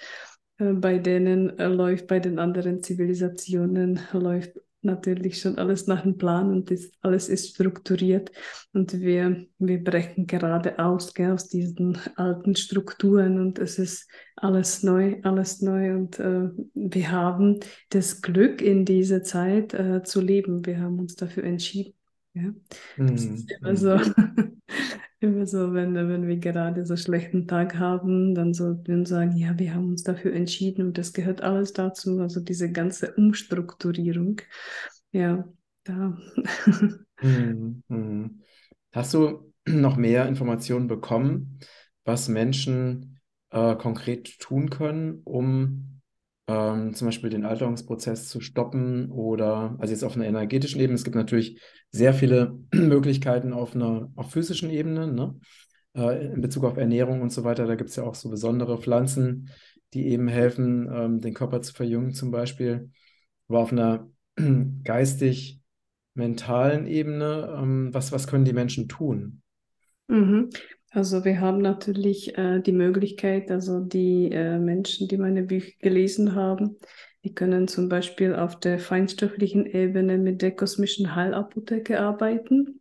Äh, 0.57 0.73
bei 0.73 0.99
denen 0.99 1.57
äh, 1.59 1.67
läuft, 1.67 2.07
bei 2.07 2.19
den 2.19 2.39
anderen 2.39 2.81
Zivilisationen 2.81 3.99
läuft 4.13 4.59
natürlich 4.85 5.41
schon 5.41 5.57
alles 5.57 5.87
nach 5.87 6.03
dem 6.03 6.17
Plan 6.17 6.49
und 6.49 6.71
ist, 6.71 6.93
alles 7.01 7.27
ist 7.27 7.49
strukturiert 7.49 8.31
und 8.73 9.01
wir, 9.01 9.45
wir 9.57 9.83
brechen 9.83 10.27
gerade 10.27 10.79
aus, 10.79 11.13
gell, 11.13 11.31
aus 11.31 11.49
diesen 11.49 11.97
alten 12.15 12.55
Strukturen 12.55 13.39
und 13.39 13.59
es 13.59 13.79
ist 13.79 14.09
alles 14.35 14.83
neu, 14.83 15.17
alles 15.23 15.61
neu 15.61 15.95
und 15.95 16.19
äh, 16.19 16.49
wir 16.73 17.11
haben 17.11 17.59
das 17.89 18.21
Glück 18.21 18.61
in 18.61 18.85
dieser 18.85 19.23
Zeit 19.23 19.73
äh, 19.73 20.03
zu 20.03 20.21
leben. 20.21 20.65
Wir 20.65 20.79
haben 20.79 20.99
uns 20.99 21.15
dafür 21.15 21.43
entschieden. 21.43 21.93
Ja? 22.33 22.53
Das 22.97 23.25
mm, 23.25 23.33
ist 23.33 23.51
immer 23.51 23.73
mm. 23.73 23.77
so. 23.77 23.99
immer 25.19 25.47
so, 25.47 25.73
wenn, 25.73 25.95
wenn 25.95 26.27
wir 26.27 26.37
gerade 26.37 26.85
so 26.85 26.95
schlechten 26.95 27.47
Tag 27.47 27.77
haben, 27.79 28.35
dann 28.35 28.53
sollten 28.53 28.87
wir 28.87 29.05
sagen, 29.05 29.35
ja, 29.37 29.57
wir 29.57 29.73
haben 29.73 29.89
uns 29.89 30.03
dafür 30.03 30.33
entschieden 30.33 30.87
und 30.87 30.97
das 30.97 31.13
gehört 31.13 31.41
alles 31.41 31.73
dazu, 31.73 32.19
also 32.19 32.39
diese 32.39 32.71
ganze 32.71 33.13
Umstrukturierung. 33.13 34.41
Ja, 35.11 35.47
da. 35.83 36.17
mm, 37.21 37.83
mm. 37.87 38.41
Hast 38.91 39.13
du 39.13 39.53
noch 39.65 39.97
mehr 39.97 40.27
Informationen 40.27 40.87
bekommen, 40.87 41.59
was 42.03 42.27
Menschen 42.27 43.19
äh, 43.49 43.75
konkret 43.75 44.39
tun 44.39 44.69
können, 44.69 45.21
um 45.23 45.94
ähm, 46.47 46.93
zum 46.93 47.07
Beispiel 47.07 47.29
den 47.29 47.45
Alterungsprozess 47.45 48.29
zu 48.29 48.41
stoppen 48.41 49.11
oder, 49.11 49.75
also 49.79 49.91
jetzt 49.91 50.03
auf 50.03 50.15
einer 50.15 50.27
energetischen 50.27 50.79
Ebene, 50.79 50.95
es 50.95 51.03
gibt 51.03 51.15
natürlich 51.15 51.61
sehr 51.91 52.13
viele 52.13 52.59
Möglichkeiten 52.73 53.53
auf 53.53 53.75
einer 53.75 54.11
auf 54.15 54.31
physischen 54.31 54.69
Ebene, 54.69 55.11
ne? 55.11 55.39
Äh, 55.95 56.33
in 56.33 56.41
Bezug 56.41 56.65
auf 56.65 56.77
Ernährung 56.77 57.21
und 57.21 57.31
so 57.31 57.43
weiter. 57.43 57.65
Da 57.65 57.75
gibt 57.75 57.89
es 57.89 57.95
ja 57.95 58.03
auch 58.03 58.15
so 58.15 58.29
besondere 58.29 58.77
Pflanzen, 58.77 59.49
die 59.93 60.07
eben 60.07 60.27
helfen, 60.27 60.89
ähm, 60.93 61.21
den 61.21 61.33
Körper 61.33 61.61
zu 61.61 61.73
verjüngen 61.73 62.13
zum 62.13 62.31
Beispiel. 62.31 62.91
Aber 63.47 63.59
auf 63.59 63.71
einer 63.71 64.09
geistig-mentalen 64.83 66.85
Ebene, 66.85 67.57
ähm, 67.57 67.93
was, 67.93 68.11
was 68.11 68.27
können 68.27 68.45
die 68.45 68.53
Menschen 68.53 68.89
tun? 68.89 69.41
Mhm. 70.07 70.49
Also 70.95 71.25
wir 71.25 71.41
haben 71.41 71.57
natürlich 71.57 72.37
äh, 72.37 72.61
die 72.61 72.71
Möglichkeit, 72.71 73.51
also 73.51 73.81
die 73.81 74.31
äh, 74.31 74.57
Menschen, 74.57 75.09
die 75.09 75.17
meine 75.17 75.43
Bücher 75.43 75.73
gelesen 75.81 76.35
haben, 76.35 76.77
die 77.25 77.33
können 77.33 77.67
zum 77.67 77.89
Beispiel 77.89 78.33
auf 78.33 78.61
der 78.61 78.79
feinstofflichen 78.79 79.65
Ebene 79.65 80.17
mit 80.17 80.41
der 80.41 80.55
kosmischen 80.55 81.13
Heilapotheke 81.13 81.99
arbeiten. 81.99 82.79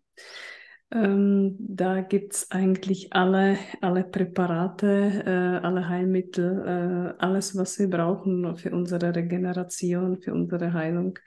Ähm, 0.93 1.57
da 1.59 2.03
gibt 2.03 2.35
es 2.35 2.53
eigentlich 2.53 3.13
alle, 3.13 3.59
alle 3.81 4.05
Präparate, 4.05 5.25
äh, 5.27 5.67
alle 5.67 5.89
Heilmittel, 5.89 7.17
äh, 7.19 7.21
alles, 7.21 7.57
was 7.57 7.81
wir 7.81 7.91
brauchen 7.91 8.57
für 8.57 8.71
unsere 8.71 9.13
Regeneration, 9.13 10.21
für 10.21 10.35
unsere 10.35 10.73
Heilung. 10.73 11.19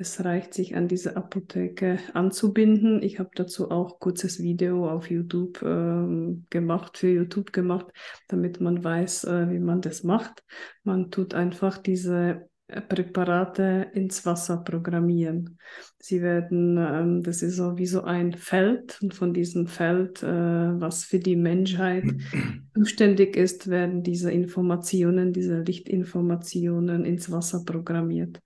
Es 0.00 0.24
reicht, 0.24 0.54
sich 0.54 0.76
an 0.76 0.86
diese 0.86 1.16
Apotheke 1.16 1.98
anzubinden. 2.14 3.02
Ich 3.02 3.18
habe 3.18 3.30
dazu 3.34 3.72
auch 3.72 3.98
kurzes 3.98 4.40
Video 4.40 4.88
auf 4.88 5.10
YouTube 5.10 5.60
ähm, 5.60 6.46
gemacht, 6.50 6.98
für 6.98 7.08
YouTube 7.08 7.52
gemacht, 7.52 7.86
damit 8.28 8.60
man 8.60 8.84
weiß, 8.84 9.24
äh, 9.24 9.50
wie 9.50 9.58
man 9.58 9.80
das 9.80 10.04
macht. 10.04 10.44
Man 10.84 11.10
tut 11.10 11.34
einfach 11.34 11.78
diese 11.78 12.48
äh, 12.68 12.80
Präparate 12.80 13.90
ins 13.92 14.24
Wasser 14.24 14.58
programmieren. 14.58 15.58
Sie 15.98 16.22
werden, 16.22 16.76
ähm, 16.78 17.22
das 17.24 17.42
ist 17.42 17.56
so 17.56 17.76
wie 17.76 17.86
so 17.86 18.02
ein 18.02 18.34
Feld 18.34 19.00
und 19.02 19.14
von 19.14 19.34
diesem 19.34 19.66
Feld, 19.66 20.22
äh, 20.22 20.28
was 20.28 21.02
für 21.02 21.18
die 21.18 21.34
Menschheit 21.34 22.04
zuständig 22.76 23.36
ist, 23.36 23.68
werden 23.68 24.04
diese 24.04 24.30
Informationen, 24.30 25.32
diese 25.32 25.62
Lichtinformationen 25.62 27.04
ins 27.04 27.32
Wasser 27.32 27.64
programmiert. 27.64 28.40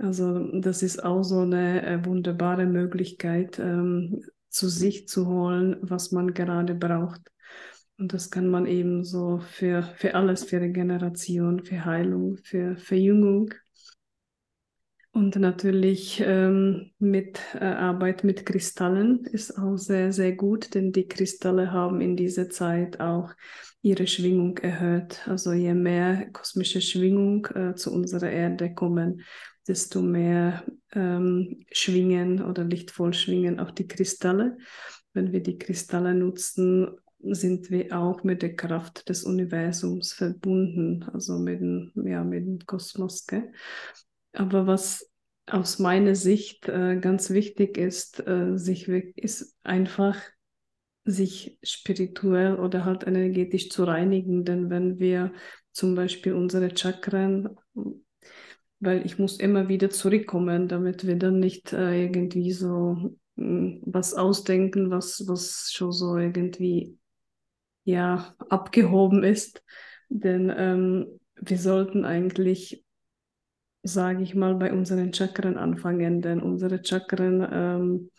Also 0.00 0.50
das 0.58 0.82
ist 0.82 1.04
auch 1.04 1.22
so 1.22 1.40
eine 1.40 1.84
äh, 1.84 2.04
wunderbare 2.04 2.66
Möglichkeit, 2.66 3.58
ähm, 3.58 4.24
zu 4.48 4.68
sich 4.68 5.06
zu 5.06 5.26
holen, 5.26 5.76
was 5.82 6.10
man 6.10 6.32
gerade 6.32 6.74
braucht. 6.74 7.20
Und 7.98 8.14
das 8.14 8.30
kann 8.30 8.48
man 8.48 8.64
eben 8.64 9.04
so 9.04 9.40
für, 9.40 9.82
für 9.82 10.14
alles, 10.14 10.44
für 10.44 10.60
Regeneration, 10.60 11.62
für 11.62 11.84
Heilung, 11.84 12.38
für 12.42 12.76
Verjüngung. 12.76 13.52
Und 15.12 15.36
natürlich 15.36 16.22
ähm, 16.24 16.92
mit 16.98 17.40
äh, 17.54 17.64
Arbeit 17.64 18.24
mit 18.24 18.46
Kristallen 18.46 19.24
ist 19.26 19.58
auch 19.58 19.76
sehr, 19.76 20.12
sehr 20.12 20.32
gut, 20.32 20.74
denn 20.74 20.92
die 20.92 21.08
Kristalle 21.08 21.72
haben 21.72 22.00
in 22.00 22.16
dieser 22.16 22.48
Zeit 22.48 23.00
auch 23.00 23.32
ihre 23.82 24.06
Schwingung 24.06 24.56
erhöht. 24.58 25.28
Also 25.28 25.52
je 25.52 25.74
mehr 25.74 26.30
kosmische 26.32 26.80
Schwingung 26.80 27.46
äh, 27.54 27.74
zu 27.74 27.92
unserer 27.92 28.30
Erde 28.30 28.72
kommen, 28.72 29.22
desto 29.66 30.02
mehr 30.02 30.64
ähm, 30.92 31.64
schwingen 31.70 32.42
oder 32.42 32.64
lichtvoll 32.64 33.12
schwingen 33.12 33.60
auch 33.60 33.70
die 33.70 33.86
Kristalle. 33.86 34.58
Wenn 35.12 35.32
wir 35.32 35.42
die 35.42 35.58
Kristalle 35.58 36.14
nutzen, 36.14 36.88
sind 37.22 37.70
wir 37.70 37.98
auch 37.98 38.22
mit 38.24 38.42
der 38.42 38.56
Kraft 38.56 39.08
des 39.08 39.24
Universums 39.24 40.12
verbunden, 40.12 41.04
also 41.12 41.38
mit 41.38 41.60
dem, 41.60 41.92
ja, 41.94 42.24
mit 42.24 42.46
dem 42.46 42.58
Kosmos. 42.60 43.26
Gell? 43.26 43.52
Aber 44.32 44.66
was 44.66 45.10
aus 45.46 45.78
meiner 45.78 46.14
Sicht 46.14 46.68
äh, 46.68 46.98
ganz 47.00 47.30
wichtig 47.30 47.76
ist, 47.76 48.26
äh, 48.26 48.56
sich 48.56 48.88
ist 48.88 49.56
einfach 49.62 50.16
sich 51.04 51.58
spirituell 51.62 52.56
oder 52.56 52.84
halt 52.84 53.06
energetisch 53.06 53.68
zu 53.70 53.84
reinigen. 53.84 54.44
Denn 54.44 54.70
wenn 54.70 54.98
wir 54.98 55.32
zum 55.72 55.94
Beispiel 55.94 56.34
unsere 56.34 56.76
Chakren 56.76 57.56
weil 58.80 59.04
ich 59.04 59.18
muss 59.18 59.38
immer 59.38 59.68
wieder 59.68 59.90
zurückkommen, 59.90 60.66
damit 60.66 61.06
wir 61.06 61.16
dann 61.16 61.38
nicht 61.38 61.72
äh, 61.72 62.02
irgendwie 62.02 62.52
so 62.52 63.14
mh, 63.36 63.44
hm, 63.44 63.82
was 63.84 64.14
ausdenken, 64.14 64.90
was, 64.90 65.26
was 65.28 65.70
schon 65.72 65.92
so 65.92 66.16
irgendwie 66.16 66.98
ja 67.84 68.34
abgehoben 68.48 69.22
ist. 69.22 69.62
Denn 70.08 70.52
ähm, 70.56 71.20
wir 71.36 71.58
sollten 71.58 72.04
eigentlich, 72.04 72.84
sage 73.82 74.22
ich 74.22 74.34
mal, 74.34 74.54
bei 74.54 74.72
unseren 74.72 75.12
Chakren 75.12 75.56
anfangen, 75.56 76.22
denn 76.22 76.40
unsere 76.40 76.82
Chakren 76.84 77.46
ähm, 77.52 78.10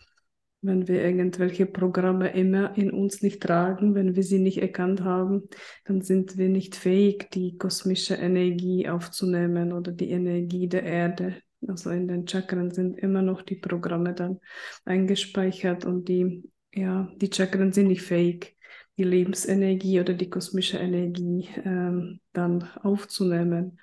wenn 0.62 0.86
wir 0.86 1.04
irgendwelche 1.04 1.66
Programme 1.66 2.30
immer 2.30 2.76
in 2.76 2.92
uns 2.92 3.20
nicht 3.20 3.42
tragen, 3.42 3.94
wenn 3.94 4.14
wir 4.14 4.22
sie 4.22 4.38
nicht 4.38 4.58
erkannt 4.58 5.02
haben, 5.02 5.48
dann 5.84 6.02
sind 6.02 6.38
wir 6.38 6.48
nicht 6.48 6.76
fähig, 6.76 7.30
die 7.32 7.58
kosmische 7.58 8.14
Energie 8.14 8.88
aufzunehmen 8.88 9.72
oder 9.72 9.90
die 9.90 10.10
Energie 10.10 10.68
der 10.68 10.84
Erde. 10.84 11.36
Also 11.66 11.90
in 11.90 12.06
den 12.06 12.26
Chakren 12.26 12.70
sind 12.70 12.96
immer 12.98 13.22
noch 13.22 13.42
die 13.42 13.56
Programme 13.56 14.14
dann 14.14 14.38
eingespeichert 14.84 15.84
und 15.84 16.08
die, 16.08 16.42
ja, 16.72 17.08
die 17.16 17.30
Chakren 17.32 17.72
sind 17.72 17.88
nicht 17.88 18.02
fähig, 18.02 18.56
die 18.96 19.04
Lebensenergie 19.04 20.00
oder 20.00 20.14
die 20.14 20.30
kosmische 20.30 20.78
Energie 20.78 21.48
ähm, 21.64 22.20
dann 22.32 22.68
aufzunehmen. 22.82 23.80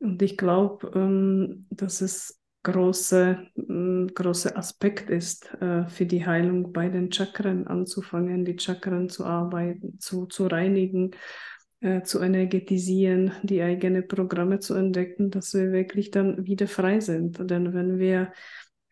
Und 0.00 0.20
ich 0.22 0.36
glaube, 0.36 0.90
ähm, 0.94 1.66
dass 1.70 2.00
es 2.00 2.37
große, 2.68 3.46
mm, 3.56 4.08
große 4.08 4.54
Aspekt 4.56 5.08
ist, 5.10 5.50
äh, 5.60 5.86
für 5.88 6.06
die 6.06 6.26
Heilung 6.26 6.72
bei 6.72 6.88
den 6.88 7.10
Chakren 7.10 7.66
anzufangen, 7.66 8.44
die 8.44 8.58
Chakren 8.58 9.08
zu 9.08 9.24
arbeiten, 9.24 9.98
zu, 9.98 10.26
zu 10.26 10.46
reinigen, 10.46 11.12
äh, 11.80 12.02
zu 12.02 12.20
energetisieren, 12.20 13.32
die 13.42 13.62
eigenen 13.62 14.06
Programme 14.06 14.58
zu 14.58 14.74
entdecken, 14.74 15.30
dass 15.30 15.54
wir 15.54 15.72
wirklich 15.72 16.10
dann 16.10 16.44
wieder 16.46 16.66
frei 16.66 17.00
sind. 17.00 17.38
Denn 17.50 17.72
wenn 17.72 17.98
wir 17.98 18.32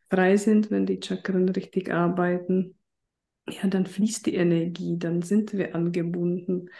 frei 0.09 0.37
sind, 0.37 0.71
wenn 0.71 0.87
die 0.87 1.01
Chakren 1.03 1.49
richtig 1.51 1.93
arbeiten, 1.93 2.79
ja, 3.49 3.67
dann 3.69 3.87
fließt 3.87 4.27
die 4.27 4.35
Energie, 4.37 4.99
dann 4.99 5.23
sind 5.23 5.53
wir 5.53 5.75
angebunden, 5.75 6.71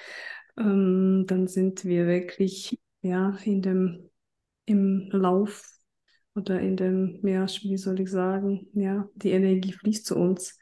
ähm, 0.59 1.25
dann 1.27 1.47
sind 1.47 1.85
wir 1.85 2.07
wirklich 2.07 2.81
ja, 3.03 3.37
in 3.45 3.63
dem, 3.63 4.11
im 4.65 5.09
Lauf 5.11 5.76
oder 6.37 6.61
in 6.61 6.77
dem, 6.77 7.27
ja, 7.27 7.47
wie 7.63 7.77
soll 7.77 8.01
ich 8.01 8.11
sagen, 8.11 8.69
ja, 8.75 9.09
die 9.15 9.31
Energie 9.31 9.73
fließt 9.73 10.07
zu 10.07 10.17
uns. 10.17 10.59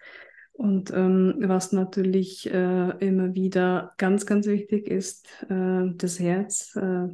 Und 0.53 0.93
ähm, 0.93 1.35
was 1.41 1.73
natürlich 1.73 2.47
äh, 2.49 2.91
immer 3.05 3.35
wieder 3.35 3.93
ganz, 3.99 4.25
ganz 4.25 4.47
wichtig 4.47 4.87
ist, 4.87 5.27
äh, 5.51 5.91
das 5.97 6.21
Herz, 6.21 6.77
äh, 6.77 7.09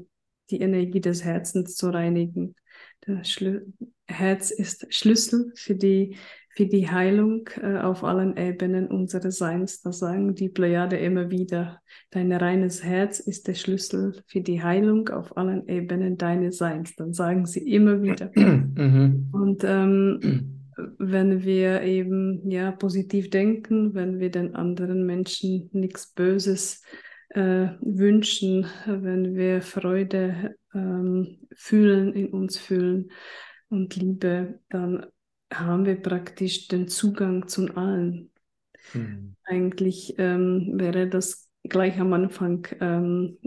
die 0.51 0.61
Energie 0.61 1.01
des 1.01 1.25
Herzens 1.25 1.75
zu 1.75 1.89
reinigen. 1.89 2.55
Das 3.01 3.43
Herz 4.07 4.51
ist 4.51 4.93
Schlüssel 4.93 5.53
für 5.55 5.75
die 5.75 6.17
für 6.53 6.67
die 6.67 6.91
Heilung 6.91 7.49
äh, 7.63 7.79
auf 7.79 8.03
allen 8.03 8.37
Ebenen 8.37 8.89
unseres 8.89 9.39
Seins. 9.39 9.83
Da 9.83 9.93
sagen 9.93 10.35
die 10.35 10.49
Plejade 10.49 10.97
immer 10.97 11.31
wieder, 11.31 11.81
dein 12.11 12.33
reines 12.33 12.83
Herz 12.83 13.21
ist 13.21 13.47
der 13.47 13.55
Schlüssel 13.55 14.21
für 14.27 14.41
die 14.41 14.63
Heilung 14.63 15.09
auf 15.11 15.37
allen 15.37 15.69
Ebenen 15.69 16.19
deines 16.19 16.59
Seins. 16.59 16.97
Dann 16.97 17.13
sagen 17.13 17.47
sie 17.47 17.61
immer 17.73 18.03
wieder. 18.03 18.31
Mhm. 18.81 19.29
Und 19.33 19.63
ähm, 19.65 20.57
wenn 20.99 21.45
wir 21.45 21.83
eben 21.83 22.49
ja 22.51 22.71
positiv 22.73 23.31
denken, 23.31 23.95
wenn 23.95 24.19
wir 24.19 24.31
den 24.31 24.55
anderen 24.55 25.05
Menschen 25.05 25.69
nichts 25.73 26.13
Böses 26.13 26.83
äh, 27.31 27.69
wünschen, 27.81 28.67
wenn 28.87 29.35
wir 29.35 29.61
Freude 29.61 30.57
ähm, 30.75 31.39
fühlen, 31.55 32.13
in 32.15 32.29
uns 32.29 32.59
fühlen 32.59 33.11
und 33.69 33.97
Liebe, 33.97 34.61
dann 34.71 35.07
haben 35.53 35.85
wir 35.85 36.01
praktisch 36.01 36.69
den 36.69 36.89
Zugang 36.89 37.49
zu 37.49 37.75
allen. 37.77 38.31
Mhm. 38.95 39.37
Eigentlich 39.45 40.15
ähm, 40.19 40.73
wäre 40.75 41.09
das 41.09 41.51
gleich 41.65 42.01
am 42.01 42.13
Anfang 42.13 42.67
ähm, 42.81 43.39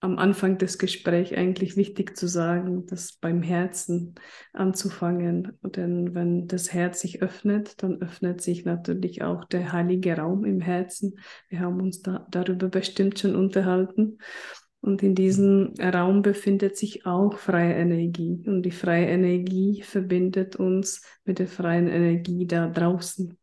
am 0.00 0.18
Anfang 0.18 0.56
des 0.56 0.78
Gesprächs 0.78 1.32
eigentlich 1.32 1.76
wichtig 1.76 2.16
zu 2.16 2.26
sagen, 2.26 2.86
das 2.86 3.12
beim 3.12 3.42
Herzen 3.42 4.14
anzufangen. 4.54 5.58
Denn 5.62 6.14
wenn 6.14 6.48
das 6.48 6.72
Herz 6.72 7.00
sich 7.00 7.22
öffnet, 7.22 7.82
dann 7.82 8.00
öffnet 8.00 8.40
sich 8.40 8.64
natürlich 8.64 9.22
auch 9.22 9.44
der 9.44 9.72
heilige 9.72 10.16
Raum 10.16 10.46
im 10.46 10.60
Herzen. 10.60 11.18
Wir 11.48 11.60
haben 11.60 11.80
uns 11.82 12.00
da, 12.00 12.26
darüber 12.30 12.68
bestimmt 12.68 13.18
schon 13.18 13.36
unterhalten. 13.36 14.18
Und 14.82 15.02
in 15.02 15.14
diesem 15.14 15.74
Raum 15.78 16.22
befindet 16.22 16.76
sich 16.76 17.04
auch 17.04 17.36
freie 17.36 17.74
Energie. 17.74 18.42
Und 18.46 18.62
die 18.62 18.70
freie 18.70 19.06
Energie 19.06 19.82
verbindet 19.82 20.56
uns 20.56 21.02
mit 21.24 21.38
der 21.38 21.48
freien 21.48 21.88
Energie 21.88 22.46
da 22.46 22.66
draußen. 22.66 23.36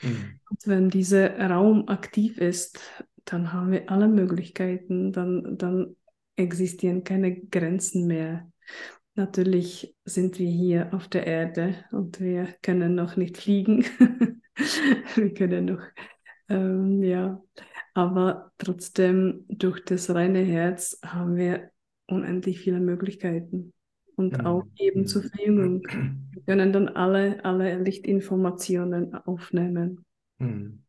Mhm. 0.00 0.40
Und 0.48 0.66
wenn 0.66 0.88
dieser 0.88 1.38
Raum 1.38 1.88
aktiv 1.88 2.38
ist, 2.38 2.80
dann 3.24 3.52
haben 3.52 3.70
wir 3.70 3.90
alle 3.90 4.08
Möglichkeiten, 4.08 5.12
dann, 5.12 5.56
dann 5.58 5.96
existieren 6.36 7.04
keine 7.04 7.36
Grenzen 7.36 8.06
mehr. 8.06 8.50
Natürlich 9.14 9.94
sind 10.04 10.38
wir 10.38 10.48
hier 10.48 10.94
auf 10.94 11.06
der 11.08 11.26
Erde 11.26 11.84
und 11.90 12.18
wir 12.20 12.48
können 12.62 12.94
noch 12.94 13.16
nicht 13.16 13.36
fliegen. 13.36 13.84
wir 15.14 15.34
können 15.34 15.66
noch, 15.66 15.82
ähm, 16.48 17.02
ja, 17.02 17.42
aber 17.94 18.52
trotzdem 18.58 19.44
durch 19.48 19.84
das 19.84 20.10
reine 20.14 20.40
Herz 20.40 20.98
haben 21.04 21.36
wir 21.36 21.70
unendlich 22.06 22.60
viele 22.60 22.80
Möglichkeiten 22.80 23.72
und 24.16 24.38
mhm. 24.38 24.46
auch 24.46 24.64
eben 24.78 25.06
zur 25.06 25.22
Verjüngung. 25.22 25.82
Wir 26.30 26.42
können 26.46 26.72
dann 26.72 26.88
alle, 26.88 27.44
alle 27.44 27.82
Lichtinformationen 27.82 29.14
aufnehmen. 29.14 30.04
Mhm. 30.38 30.82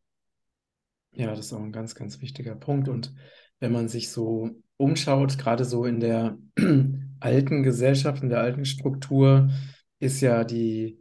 Ja, 1.12 1.30
das 1.30 1.46
ist 1.46 1.52
auch 1.52 1.62
ein 1.62 1.72
ganz, 1.72 1.94
ganz 1.94 2.20
wichtiger 2.20 2.54
Punkt. 2.54 2.88
Und 2.88 3.14
wenn 3.60 3.72
man 3.72 3.88
sich 3.88 4.10
so 4.10 4.50
umschaut, 4.76 5.38
gerade 5.38 5.64
so 5.64 5.84
in 5.84 6.00
der 6.00 6.38
alten 7.20 7.62
Gesellschaft, 7.62 8.22
in 8.22 8.28
der 8.30 8.40
alten 8.40 8.64
Struktur, 8.64 9.50
ist 10.00 10.20
ja 10.20 10.44
die, 10.44 11.00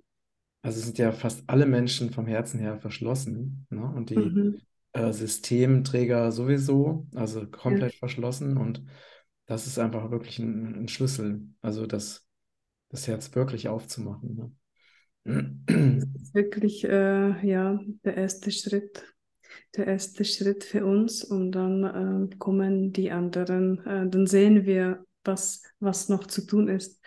also 0.61 0.79
sind 0.79 0.97
ja 0.97 1.11
fast 1.11 1.43
alle 1.47 1.65
Menschen 1.65 2.11
vom 2.11 2.27
Herzen 2.27 2.59
her 2.59 2.77
verschlossen. 2.77 3.65
Ne? 3.69 3.83
Und 3.83 4.11
die 4.11 4.17
mhm. 4.17 4.61
Äh, 4.93 5.11
Systemträger 5.11 6.31
sowieso, 6.31 7.07
also 7.13 7.45
komplett 7.47 7.93
ja. 7.93 7.99
verschlossen. 7.99 8.57
Und 8.57 8.83
das 9.45 9.67
ist 9.67 9.77
einfach 9.79 10.11
wirklich 10.11 10.39
ein, 10.39 10.83
ein 10.83 10.87
Schlüssel, 10.87 11.41
also 11.61 11.85
das, 11.85 12.27
das 12.89 13.07
Herz 13.07 13.33
wirklich 13.35 13.67
aufzumachen. 13.67 14.35
Ne? 14.35 14.51
Das 15.67 16.21
ist 16.21 16.33
wirklich 16.33 16.83
äh, 16.83 17.47
ja, 17.47 17.79
der 18.03 18.17
erste 18.17 18.51
Schritt 18.51 19.03
der 19.75 19.87
erste 19.87 20.23
Schritt 20.25 20.63
für 20.63 20.85
uns 20.85 21.23
und 21.23 21.51
dann 21.51 22.29
äh, 22.31 22.35
kommen 22.37 22.93
die 22.93 23.11
anderen, 23.11 23.79
äh, 23.85 24.07
dann 24.07 24.27
sehen 24.27 24.65
wir, 24.65 25.05
was, 25.23 25.63
was 25.79 26.09
noch 26.09 26.27
zu 26.27 26.45
tun 26.45 26.67
ist. 26.67 27.01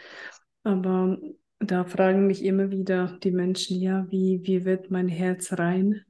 Aber 0.62 1.18
da 1.58 1.84
fragen 1.84 2.26
mich 2.26 2.44
immer 2.44 2.70
wieder 2.70 3.18
die 3.22 3.30
Menschen, 3.30 3.80
ja, 3.80 4.06
wie, 4.10 4.40
wie 4.44 4.64
wird 4.64 4.90
mein 4.90 5.08
Herz 5.08 5.52
rein? 5.52 6.02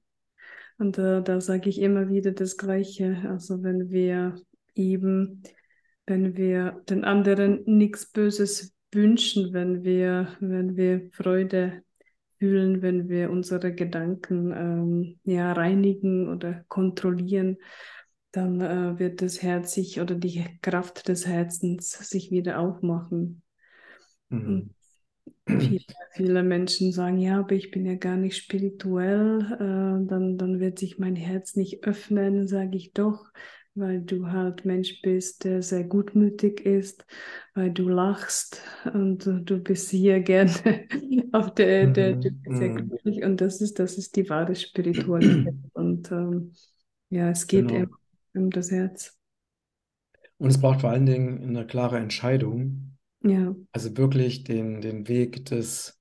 Und 0.78 0.98
äh, 0.98 1.22
da 1.22 1.40
sage 1.40 1.70
ich 1.70 1.80
immer 1.80 2.08
wieder 2.08 2.32
das 2.32 2.56
Gleiche. 2.56 3.22
Also 3.28 3.62
wenn 3.62 3.90
wir 3.90 4.40
eben, 4.74 5.42
wenn 6.06 6.36
wir 6.36 6.82
den 6.88 7.04
anderen 7.04 7.62
nichts 7.64 8.10
Böses 8.12 8.74
wünschen, 8.92 9.52
wenn 9.52 9.84
wir, 9.84 10.36
wenn 10.40 10.76
wir 10.76 11.08
Freude 11.12 11.82
fühlen, 12.38 12.82
wenn 12.82 13.08
wir 13.08 13.30
unsere 13.30 13.74
Gedanken 13.74 14.52
ähm, 14.52 15.18
ja, 15.24 15.52
reinigen 15.52 16.28
oder 16.28 16.64
kontrollieren, 16.68 17.56
dann 18.32 18.60
äh, 18.60 18.98
wird 18.98 19.22
das 19.22 19.40
Herz 19.42 19.72
sich 19.72 20.00
oder 20.00 20.14
die 20.14 20.44
Kraft 20.60 21.08
des 21.08 21.26
Herzens 21.26 21.90
sich 21.90 22.30
wieder 22.30 22.58
aufmachen. 22.58 23.42
Mhm. 24.28 24.74
Viele, 25.48 25.84
viele, 26.10 26.42
Menschen 26.42 26.90
sagen, 26.90 27.18
ja, 27.18 27.38
aber 27.38 27.52
ich 27.52 27.70
bin 27.70 27.86
ja 27.86 27.94
gar 27.94 28.16
nicht 28.16 28.36
spirituell, 28.36 29.40
äh, 29.52 30.08
dann, 30.08 30.36
dann 30.38 30.58
wird 30.58 30.78
sich 30.78 30.98
mein 30.98 31.14
Herz 31.14 31.54
nicht 31.54 31.84
öffnen, 31.84 32.48
sage 32.48 32.76
ich 32.76 32.92
doch, 32.92 33.30
weil 33.76 34.00
du 34.00 34.26
halt 34.32 34.64
Mensch 34.64 35.00
bist, 35.02 35.44
der 35.44 35.62
sehr 35.62 35.84
gutmütig 35.84 36.66
ist, 36.66 37.06
weil 37.54 37.70
du 37.70 37.88
lachst 37.88 38.60
und 38.92 39.24
du 39.24 39.58
bist 39.58 39.90
hier 39.90 40.18
gerne 40.20 40.50
auf 41.32 41.54
der 41.54 41.68
Erde, 41.68 42.16
du 42.16 42.30
bist 42.32 42.56
sehr 42.56 42.70
mhm. 42.70 42.88
glücklich 42.88 43.22
und 43.22 43.40
das 43.40 43.60
ist, 43.60 43.78
das 43.78 43.98
ist 43.98 44.16
die 44.16 44.28
wahre 44.28 44.56
Spiritualität 44.56 45.54
und 45.74 46.10
ähm, 46.10 46.52
ja, 47.10 47.30
es 47.30 47.46
geht 47.46 47.68
genau. 47.68 47.86
um 48.34 48.50
das 48.50 48.72
Herz. 48.72 49.16
Und 50.38 50.50
es 50.50 50.60
braucht 50.60 50.80
vor 50.80 50.90
allen 50.90 51.06
Dingen 51.06 51.42
eine 51.42 51.66
klare 51.66 51.98
Entscheidung. 51.98 52.95
Ja. 53.28 53.54
Also 53.72 53.96
wirklich 53.96 54.44
den, 54.44 54.80
den 54.80 55.08
Weg 55.08 55.46
des, 55.46 55.98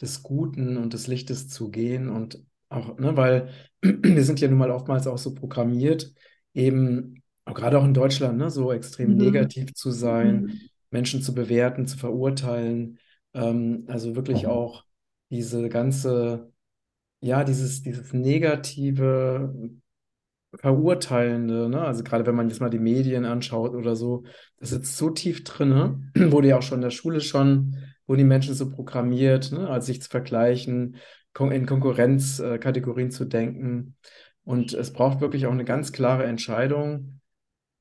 des 0.00 0.22
Guten 0.22 0.76
und 0.76 0.92
des 0.92 1.06
Lichtes 1.06 1.48
zu 1.48 1.70
gehen 1.70 2.08
und 2.08 2.42
auch, 2.68 2.98
ne, 2.98 3.16
weil 3.16 3.48
wir 3.82 4.24
sind 4.24 4.40
ja 4.40 4.48
nun 4.48 4.58
mal 4.58 4.70
oftmals 4.70 5.06
auch 5.06 5.18
so 5.18 5.34
programmiert, 5.34 6.12
eben 6.52 7.22
auch 7.44 7.54
gerade 7.54 7.78
auch 7.78 7.84
in 7.84 7.94
Deutschland, 7.94 8.38
ne, 8.38 8.50
so 8.50 8.72
extrem 8.72 9.12
mhm. 9.12 9.18
negativ 9.18 9.74
zu 9.74 9.90
sein, 9.90 10.42
mhm. 10.42 10.60
Menschen 10.90 11.22
zu 11.22 11.34
bewerten, 11.34 11.86
zu 11.86 11.98
verurteilen. 11.98 12.98
Ähm, 13.34 13.84
also 13.88 14.16
wirklich 14.16 14.46
auch 14.46 14.84
diese 15.30 15.68
ganze, 15.68 16.52
ja, 17.20 17.44
dieses, 17.44 17.82
dieses 17.82 18.12
negative, 18.12 19.52
verurteilende, 20.60 21.68
ne? 21.68 21.82
Also 21.82 22.02
gerade 22.04 22.26
wenn 22.26 22.34
man 22.34 22.48
jetzt 22.48 22.60
mal 22.60 22.70
die 22.70 22.78
Medien 22.78 23.24
anschaut 23.24 23.74
oder 23.74 23.96
so, 23.96 24.24
das 24.58 24.70
sitzt 24.70 24.96
so 24.96 25.10
tief 25.10 25.44
drin, 25.44 26.10
wurde 26.16 26.48
ja 26.48 26.58
auch 26.58 26.62
schon 26.62 26.78
in 26.78 26.82
der 26.82 26.90
Schule 26.90 27.20
schon, 27.20 27.76
wurden 28.06 28.18
die 28.18 28.24
Menschen 28.24 28.54
so 28.54 28.70
programmiert, 28.70 29.52
ne? 29.52 29.68
Also 29.68 29.86
sich 29.86 30.02
zu 30.02 30.10
vergleichen, 30.10 30.96
in 31.38 31.66
Konkurrenzkategorien 31.66 33.10
zu 33.10 33.24
denken. 33.24 33.96
Und 34.44 34.72
es 34.72 34.92
braucht 34.92 35.20
wirklich 35.20 35.46
auch 35.46 35.52
eine 35.52 35.64
ganz 35.64 35.92
klare 35.92 36.24
Entscheidung, 36.24 37.20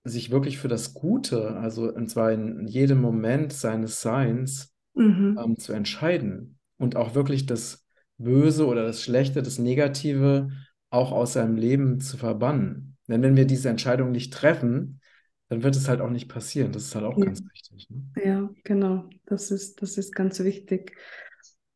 sich 0.03 0.31
wirklich 0.31 0.57
für 0.57 0.67
das 0.67 0.93
Gute, 0.93 1.55
also 1.55 1.93
und 1.93 2.09
zwar 2.09 2.31
in 2.31 2.67
jedem 2.67 2.99
Moment 2.99 3.53
seines 3.53 4.01
Seins, 4.01 4.73
mhm. 4.93 5.39
ähm, 5.43 5.57
zu 5.57 5.73
entscheiden 5.73 6.57
und 6.77 6.95
auch 6.95 7.15
wirklich 7.15 7.45
das 7.45 7.85
Böse 8.17 8.65
oder 8.67 8.83
das 8.83 9.01
Schlechte, 9.01 9.41
das 9.41 9.59
Negative 9.59 10.49
auch 10.93 11.11
aus 11.11 11.33
seinem 11.33 11.55
Leben 11.55 11.99
zu 11.99 12.17
verbannen. 12.17 12.97
Denn 13.07 13.21
wenn 13.21 13.35
wir 13.35 13.45
diese 13.45 13.69
Entscheidung 13.69 14.11
nicht 14.11 14.33
treffen, 14.33 15.01
dann 15.49 15.63
wird 15.63 15.75
es 15.75 15.87
halt 15.87 16.01
auch 16.01 16.09
nicht 16.09 16.29
passieren. 16.29 16.71
Das 16.71 16.83
ist 16.83 16.95
halt 16.95 17.05
auch 17.05 17.17
ja. 17.17 17.25
ganz 17.25 17.43
wichtig. 17.43 17.89
Ne? 17.89 18.03
Ja, 18.23 18.49
genau. 18.63 19.09
Das 19.25 19.51
ist, 19.51 19.81
das 19.81 19.97
ist 19.97 20.15
ganz 20.15 20.39
wichtig. 20.39 20.95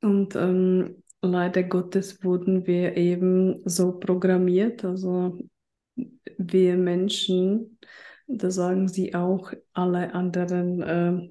Und 0.01 0.35
ähm, 0.35 1.03
leider 1.21 1.63
Gottes 1.63 2.23
wurden 2.23 2.67
wir 2.67 2.95
eben 2.95 3.61
so 3.65 3.99
programmiert. 3.99 4.85
Also 4.85 5.37
wir 6.37 6.77
Menschen, 6.77 7.79
da 8.27 8.51
sagen 8.51 8.87
sie 8.87 9.15
auch 9.15 9.51
alle 9.73 10.13
anderen 10.13 10.81
äh, 10.81 11.27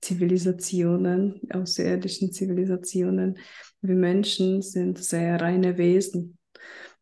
Zivilisationen, 0.00 1.40
außerirdischen 1.50 2.32
Zivilisationen, 2.32 3.38
wir 3.80 3.94
Menschen 3.94 4.62
sind 4.62 4.98
sehr 4.98 5.40
reine 5.40 5.78
Wesen. 5.78 6.38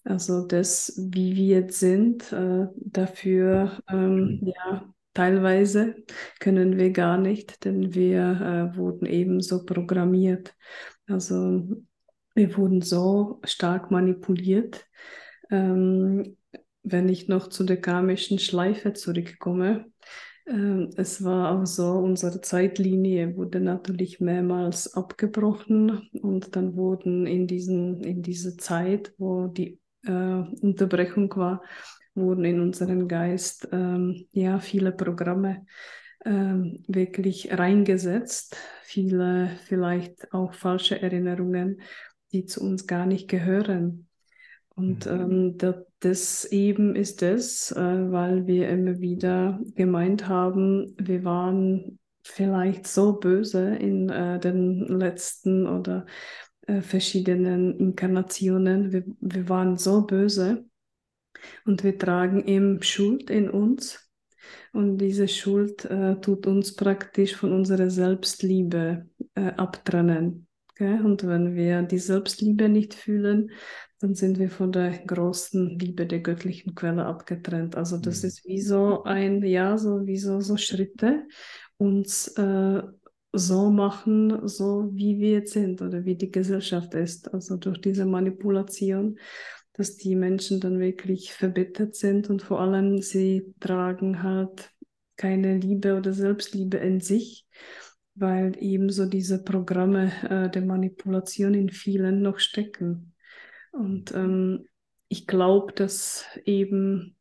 Also 0.05 0.47
das, 0.47 0.95
wie 0.99 1.37
wir 1.37 1.61
jetzt 1.61 1.79
sind, 1.79 2.33
äh, 2.33 2.67
dafür, 2.77 3.79
ähm, 3.89 4.41
ja, 4.43 4.93
teilweise 5.15 5.95
können 6.41 6.77
wir 6.79 6.91
gar 6.91 7.19
nicht, 7.19 7.65
denn 7.65 7.95
wir 7.95 8.73
äh, 8.75 8.77
wurden 8.77 9.07
eben 9.07 9.41
so 9.41 9.65
programmiert. 9.65 10.57
Also 11.07 11.63
wir 12.35 12.57
wurden 12.57 12.83
so 12.83 13.41
stark 13.45 13.91
manipuliert. 13.91 14.87
Ähm, 15.51 16.37
wenn 16.83 17.09
ich 17.09 17.29
noch 17.29 17.49
zu 17.49 17.65
der 17.65 17.81
karmischen 17.81 18.39
Schleife 18.39 18.93
zurückkomme, 18.93 19.87
Ähm, 20.47 20.91
es 20.97 21.25
war 21.25 21.53
auch 21.61 21.67
so, 21.67 21.93
unsere 21.93 22.41
Zeitlinie 22.41 23.37
wurde 23.37 23.61
natürlich 23.61 24.21
mehrmals 24.21 24.95
abgebrochen 24.95 26.09
und 26.23 26.57
dann 26.57 26.77
wurden 26.77 27.27
in, 27.27 27.47
diesen, 27.47 28.03
in 28.03 28.23
diese 28.23 28.57
Zeit, 28.57 29.15
wo 29.19 29.47
die 29.49 29.79
äh, 30.07 30.11
Unterbrechung 30.11 31.35
war, 31.37 31.63
wurden 32.15 32.45
in 32.45 32.61
unseren 32.61 33.09
Geist 33.09 33.69
ähm, 33.73 34.27
ja 34.33 34.59
viele 34.61 34.93
Programme 34.93 35.67
ähm, 36.25 36.85
wirklich 36.87 37.57
reingesetzt, 37.57 38.57
viele 38.83 39.51
vielleicht 39.65 40.33
auch 40.33 40.55
falsche 40.55 41.01
Erinnerungen, 41.01 41.81
die 42.33 42.45
zu 42.45 42.61
uns 42.63 42.87
gar 42.87 43.07
nicht 43.07 43.29
gehören. 43.29 44.09
Und 44.75 45.07
mhm. 45.07 45.57
ähm, 45.59 45.83
das 46.01 46.45
eben 46.47 46.97
ist 46.97 47.23
es, 47.23 47.73
äh, 47.73 47.77
weil 47.77 48.47
wir 48.47 48.69
immer 48.69 49.01
wieder 49.01 49.61
gemeint 49.75 50.29
haben, 50.29 50.95
wir 50.99 51.25
waren 51.25 51.99
vielleicht 52.25 52.87
so 52.87 53.15
böse 53.15 53.75
in 53.77 54.09
äh, 54.09 54.39
den 54.39 54.87
letzten 54.87 55.67
oder 55.67 56.07
äh, 56.67 56.81
verschiedenen 56.81 57.79
Inkarnationen. 57.79 58.93
Wir, 58.93 59.05
wir 59.21 59.49
waren 59.49 59.77
so 59.77 60.07
böse 60.07 60.65
und 61.65 61.85
wir 61.85 61.99
tragen 61.99 62.47
eben 62.47 62.83
Schuld 62.83 63.31
in 63.31 63.51
uns. 63.51 64.11
Und 64.73 64.99
diese 64.99 65.29
Schuld 65.29 65.85
äh, 65.85 66.21
tut 66.21 66.47
uns 66.47 66.75
praktisch 66.75 67.37
von 67.37 67.53
unserer 67.53 67.91
Selbstliebe 67.91 69.09
äh, 69.35 69.53
abtrennen. 69.57 70.47
Okay? 70.71 71.01
Und 71.01 71.27
wenn 71.27 71.55
wir 71.55 71.83
die 71.83 71.99
Selbstliebe 71.99 72.69
nicht 72.69 72.95
fühlen, 72.95 73.51
dann 74.01 74.15
sind 74.15 74.39
wir 74.39 74.51
von 74.51 74.73
der 74.73 74.99
großen 74.99 75.79
Liebe 75.79 76.07
der 76.07 76.21
göttlichen 76.21 76.75
Quelle 76.75 77.07
abgetrennt. 77.07 77.77
Also 77.77 77.99
das 77.99 78.23
mhm. 78.23 78.29
ist 78.29 78.45
wie 78.45 78.61
so 78.61 79.05
ein, 79.05 79.43
ja, 79.45 79.79
so 79.79 80.07
wie 80.07 80.19
so, 80.19 80.41
so 80.41 80.57
Schritte, 80.57 81.27
uns 81.77 82.29
äh, 82.37 82.83
so 83.33 83.71
machen, 83.71 84.47
so 84.47 84.91
wie 84.93 85.19
wir 85.19 85.31
jetzt 85.31 85.53
sind 85.53 85.81
oder 85.81 86.05
wie 86.05 86.17
die 86.17 86.31
Gesellschaft 86.31 86.95
ist. 86.95 87.33
Also 87.33 87.57
durch 87.57 87.81
diese 87.81 88.05
Manipulation, 88.05 89.19
dass 89.73 89.97
die 89.97 90.15
Menschen 90.15 90.61
dann 90.61 90.79
wirklich 90.79 91.33
verbittert 91.33 91.95
sind 91.95 92.29
und 92.29 92.43
vor 92.43 92.61
allem 92.61 93.01
sie 93.01 93.55
tragen 93.59 94.23
halt 94.23 94.71
keine 95.17 95.57
Liebe 95.57 95.97
oder 95.97 96.13
Selbstliebe 96.13 96.77
in 96.77 97.01
sich, 97.01 97.47
weil 98.15 98.53
eben 98.63 98.91
so 98.91 99.07
diese 99.07 99.43
Programme 99.43 100.13
äh, 100.29 100.51
der 100.51 100.63
Manipulation 100.63 101.55
in 101.55 101.71
vielen 101.71 102.21
noch 102.21 102.39
stecken. 102.39 103.15
Und 103.73 104.13
ähm, 104.15 104.67
ich 105.09 105.27
glaube, 105.27 105.73
dass 105.73 106.27
eben 106.45 107.17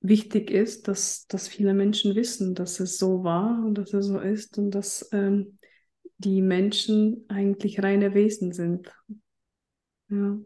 wichtig 0.00 0.50
ist, 0.50 0.88
dass, 0.88 1.26
dass 1.26 1.48
viele 1.48 1.74
Menschen 1.74 2.14
wissen, 2.14 2.54
dass 2.54 2.80
es 2.80 2.98
so 2.98 3.24
war 3.24 3.64
und 3.64 3.76
dass 3.76 3.92
es 3.92 4.06
so 4.06 4.18
ist 4.18 4.58
und 4.58 4.70
dass 4.70 5.08
ähm, 5.12 5.58
die 6.18 6.42
Menschen 6.42 7.24
eigentlich 7.28 7.82
reine 7.82 8.14
Wesen 8.14 8.52
sind. 8.52 8.92
Ja. 10.10 10.38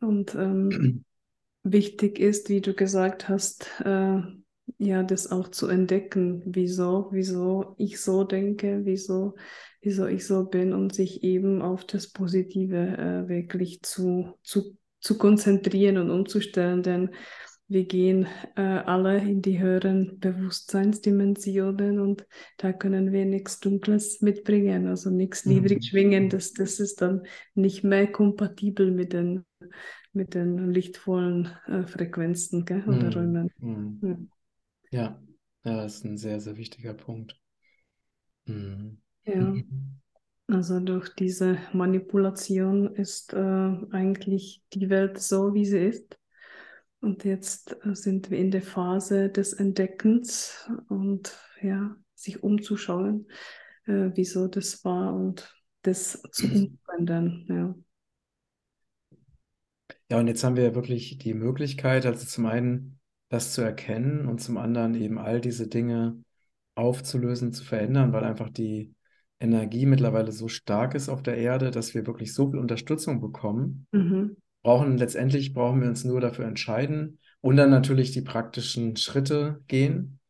Und 0.00 0.34
ähm, 0.34 1.04
wichtig 1.62 2.18
ist, 2.18 2.48
wie 2.48 2.60
du 2.60 2.74
gesagt 2.74 3.28
hast, 3.28 3.70
äh, 3.84 4.20
ja, 4.78 5.02
das 5.02 5.30
auch 5.30 5.48
zu 5.48 5.68
entdecken, 5.68 6.42
wieso, 6.46 7.08
wieso 7.12 7.74
ich 7.78 8.00
so 8.00 8.24
denke, 8.24 8.80
wieso 8.84 9.34
wieso 9.82 10.06
ich 10.06 10.26
so 10.26 10.44
bin 10.44 10.72
und 10.72 10.94
sich 10.94 11.22
eben 11.22 11.60
auf 11.60 11.84
das 11.84 12.08
Positive 12.08 12.76
äh, 12.76 13.28
wirklich 13.28 13.82
zu, 13.82 14.38
zu, 14.42 14.76
zu 15.00 15.18
konzentrieren 15.18 15.98
und 15.98 16.10
umzustellen, 16.10 16.82
denn 16.82 17.10
wir 17.72 17.84
gehen 17.84 18.26
äh, 18.56 18.60
alle 18.60 19.18
in 19.18 19.40
die 19.40 19.58
höheren 19.58 20.18
Bewusstseinsdimensionen 20.20 21.98
und 22.00 22.26
da 22.58 22.72
können 22.72 23.12
wir 23.12 23.24
nichts 23.24 23.60
Dunkles 23.60 24.20
mitbringen, 24.20 24.86
also 24.86 25.10
nichts 25.10 25.46
mhm. 25.46 25.54
niedrig 25.54 25.84
schwingendes. 25.84 26.52
Das 26.52 26.80
ist 26.80 27.00
dann 27.00 27.22
nicht 27.54 27.82
mehr 27.82 28.10
kompatibel 28.10 28.90
mit 28.90 29.12
den, 29.12 29.44
mit 30.12 30.34
den 30.34 30.70
lichtvollen 30.70 31.50
äh, 31.66 31.86
Frequenzen 31.86 32.64
gell, 32.64 32.84
oder 32.86 33.06
mhm. 33.06 33.12
Räumen. 33.12 33.50
Mhm. 33.58 34.30
Ja. 34.90 35.20
ja, 35.64 35.76
das 35.76 35.96
ist 35.96 36.04
ein 36.04 36.18
sehr, 36.18 36.40
sehr 36.40 36.56
wichtiger 36.56 36.94
Punkt. 36.94 37.40
Mhm. 38.44 38.98
Ja, 39.24 39.40
mhm. 39.40 40.00
also 40.48 40.80
durch 40.80 41.14
diese 41.14 41.58
Manipulation 41.72 42.94
ist 42.94 43.32
äh, 43.32 43.36
eigentlich 43.92 44.62
die 44.74 44.90
Welt 44.90 45.18
so, 45.18 45.54
wie 45.54 45.64
sie 45.64 45.86
ist. 45.86 46.18
Und 47.02 47.24
jetzt 47.24 47.76
äh, 47.84 47.94
sind 47.96 48.30
wir 48.30 48.38
in 48.38 48.52
der 48.52 48.62
Phase 48.62 49.28
des 49.28 49.52
Entdeckens 49.52 50.70
und 50.88 51.36
ja, 51.60 51.96
sich 52.14 52.42
umzuschauen, 52.44 53.26
äh, 53.86 54.10
wieso 54.14 54.46
das 54.46 54.84
war 54.84 55.12
und 55.14 55.52
das 55.82 56.22
zu 56.30 56.46
umwenden. 56.46 57.46
Ja. 57.48 57.74
Ja, 60.10 60.20
und 60.20 60.28
jetzt 60.28 60.44
haben 60.44 60.56
wir 60.56 60.62
ja 60.62 60.74
wirklich 60.74 61.18
die 61.18 61.34
Möglichkeit, 61.34 62.06
also 62.06 62.24
zum 62.24 62.46
einen 62.46 63.00
das 63.30 63.52
zu 63.52 63.62
erkennen 63.62 64.28
und 64.28 64.40
zum 64.40 64.56
anderen 64.56 64.94
eben 64.94 65.18
all 65.18 65.40
diese 65.40 65.66
Dinge 65.66 66.22
aufzulösen, 66.76 67.52
zu 67.52 67.64
verändern, 67.64 68.12
weil 68.12 68.24
einfach 68.24 68.50
die 68.50 68.94
Energie 69.40 69.86
mittlerweile 69.86 70.30
so 70.30 70.46
stark 70.46 70.94
ist 70.94 71.08
auf 71.08 71.22
der 71.22 71.36
Erde, 71.36 71.72
dass 71.72 71.94
wir 71.94 72.06
wirklich 72.06 72.32
so 72.32 72.50
viel 72.50 72.60
Unterstützung 72.60 73.20
bekommen. 73.20 73.88
Mhm. 73.90 74.36
Brauchen 74.62 74.96
letztendlich 74.98 75.54
brauchen 75.54 75.80
wir 75.80 75.88
uns 75.88 76.04
nur 76.04 76.20
dafür 76.20 76.46
entscheiden 76.46 77.18
und 77.40 77.56
dann 77.56 77.70
natürlich 77.70 78.12
die 78.12 78.22
praktischen 78.22 78.96
Schritte 78.96 79.60
gehen. 79.66 80.20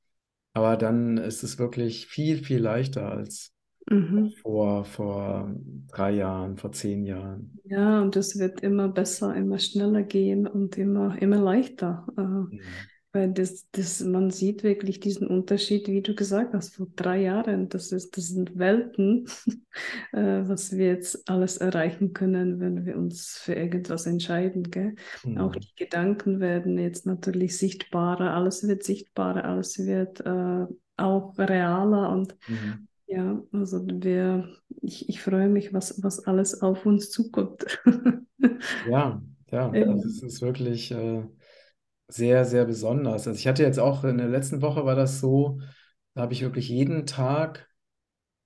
Aber 0.54 0.76
dann 0.76 1.16
ist 1.18 1.42
es 1.42 1.58
wirklich 1.58 2.06
viel, 2.06 2.44
viel 2.44 2.58
leichter 2.58 3.10
als 3.10 3.52
mhm. 3.90 4.32
vor, 4.42 4.84
vor 4.84 5.54
drei 5.88 6.12
Jahren, 6.12 6.56
vor 6.56 6.72
zehn 6.72 7.04
Jahren. 7.04 7.58
Ja, 7.64 8.02
und 8.02 8.16
es 8.16 8.38
wird 8.38 8.60
immer 8.60 8.88
besser, 8.88 9.34
immer 9.34 9.58
schneller 9.58 10.02
gehen 10.02 10.46
und 10.46 10.76
immer, 10.76 11.20
immer 11.20 11.40
leichter. 11.40 12.06
Mhm. 12.16 12.60
Weil 13.14 13.30
das, 13.30 13.68
das, 13.72 14.00
man 14.00 14.30
sieht 14.30 14.62
wirklich 14.62 14.98
diesen 14.98 15.26
Unterschied, 15.26 15.86
wie 15.88 16.00
du 16.00 16.14
gesagt 16.14 16.54
hast, 16.54 16.76
vor 16.76 16.86
drei 16.96 17.20
Jahren. 17.20 17.68
Das, 17.68 17.92
ist, 17.92 18.16
das 18.16 18.28
sind 18.28 18.58
Welten, 18.58 19.26
äh, 20.12 20.42
was 20.46 20.72
wir 20.72 20.86
jetzt 20.86 21.28
alles 21.28 21.58
erreichen 21.58 22.14
können, 22.14 22.58
wenn 22.58 22.86
wir 22.86 22.96
uns 22.96 23.36
für 23.36 23.52
irgendwas 23.52 24.06
entscheiden. 24.06 24.70
Gell? 24.70 24.94
Mhm. 25.24 25.38
Auch 25.38 25.54
die 25.54 25.74
Gedanken 25.76 26.40
werden 26.40 26.78
jetzt 26.78 27.04
natürlich 27.04 27.58
sichtbarer, 27.58 28.32
alles 28.32 28.66
wird 28.66 28.82
sichtbarer, 28.82 29.44
alles 29.44 29.78
wird 29.78 30.20
äh, 30.24 30.66
auch 30.96 31.36
realer 31.36 32.10
und 32.10 32.34
mhm. 32.48 32.88
ja, 33.06 33.42
also 33.52 33.84
wir, 33.86 34.48
ich, 34.80 35.08
ich 35.10 35.20
freue 35.20 35.50
mich, 35.50 35.74
was, 35.74 36.02
was 36.02 36.26
alles 36.26 36.62
auf 36.62 36.86
uns 36.86 37.10
zukommt. 37.10 37.66
ja, 38.90 39.22
ja, 39.50 39.70
also 39.70 40.08
es 40.08 40.22
ist 40.22 40.40
wirklich. 40.40 40.92
Äh 40.92 41.24
sehr, 42.12 42.44
sehr 42.44 42.64
besonders. 42.64 43.26
Also 43.26 43.38
ich 43.38 43.46
hatte 43.46 43.62
jetzt 43.62 43.78
auch 43.78 44.04
in 44.04 44.18
der 44.18 44.28
letzten 44.28 44.62
Woche 44.62 44.84
war 44.84 44.94
das 44.94 45.20
so, 45.20 45.60
da 46.14 46.22
habe 46.22 46.32
ich 46.32 46.42
wirklich 46.42 46.68
jeden 46.68 47.06
Tag 47.06 47.68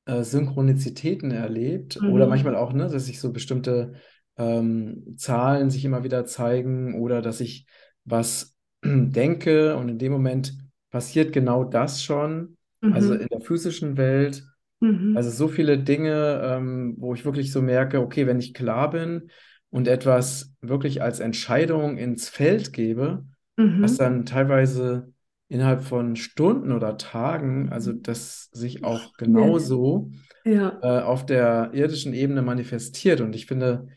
äh, 0.07 0.22
Synchronizitäten 0.22 1.31
erlebt 1.31 2.00
mhm. 2.00 2.12
oder 2.12 2.26
manchmal 2.26 2.57
auch, 2.57 2.72
ne, 2.72 2.88
dass 2.88 3.07
sich 3.07 3.20
so 3.20 3.33
bestimmte 3.33 3.94
ähm, 4.37 5.14
Zahlen 5.16 5.70
sich 5.70 5.85
immer 5.85 6.05
wieder 6.05 6.26
zeigen 6.26 7.00
oder 7.00 7.22
dass 7.22 7.40
ich 7.40 7.66
was 8.05 8.57
denke 8.85 9.76
und 9.76 9.88
in 9.88 9.98
dem 9.98 10.12
Moment 10.12 10.57
passiert 10.90 11.33
genau 11.33 11.64
das 11.64 12.02
schon. 12.02 12.57
Also 12.81 12.88
mhm. 12.88 12.92
Also 12.94 13.14
in 13.14 13.29
der 13.29 13.40
physischen 13.40 13.96
Welt. 13.96 14.44
Mhm. 14.81 15.16
Also 15.16 15.31
so 15.31 15.48
viele 15.48 15.79
Dinge, 15.79 16.40
ähm, 16.44 16.94
wo 16.98 17.14
ich 17.14 17.24
wirklich 17.24 17.50
so 17.50 17.62
merke, 17.62 18.00
okay, 18.00 18.26
wenn 18.26 18.38
ich 18.38 18.55
klar 18.55 18.90
bin 18.90 19.31
und 19.70 19.88
etwas 19.88 20.55
wirklich 20.61 21.02
als 21.02 21.20
Entscheidung 21.20 21.96
ins 21.96 22.29
Feld 22.29 22.72
gebe, 22.72 23.24
mhm. 23.56 23.82
was 23.82 23.96
dann 23.96 24.26
teilweise 24.26 25.12
innerhalb 25.48 25.82
von 25.82 26.16
Stunden 26.16 26.72
oder 26.72 26.96
Tagen, 26.96 27.68
also 27.70 27.92
das 27.92 28.48
sich 28.52 28.84
auch 28.84 29.12
genauso 29.16 30.10
ja. 30.44 30.78
äh, 30.82 31.02
auf 31.02 31.24
der 31.24 31.70
irdischen 31.72 32.14
Ebene 32.14 32.42
manifestiert. 32.42 33.20
Und 33.20 33.34
ich 33.34 33.46
finde, 33.46 33.88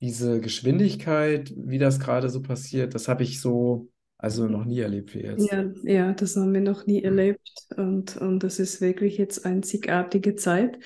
diese 0.00 0.40
Geschwindigkeit, 0.40 1.52
wie 1.56 1.78
das 1.78 2.00
gerade 2.00 2.28
so 2.28 2.42
passiert, 2.42 2.94
das 2.94 3.08
habe 3.08 3.22
ich 3.22 3.40
so 3.40 3.88
also 4.22 4.46
noch 4.46 4.66
nie 4.66 4.80
erlebt 4.80 5.14
wie 5.14 5.20
jetzt. 5.20 5.50
Ja, 5.50 5.64
ja, 5.82 6.12
das 6.12 6.36
haben 6.36 6.52
wir 6.52 6.60
noch 6.60 6.86
nie 6.86 7.02
erlebt. 7.02 7.50
Und, 7.74 8.18
und 8.18 8.40
das 8.40 8.58
ist 8.58 8.82
wirklich 8.82 9.16
jetzt 9.16 9.46
einzigartige 9.46 10.34
Zeit. 10.34 10.78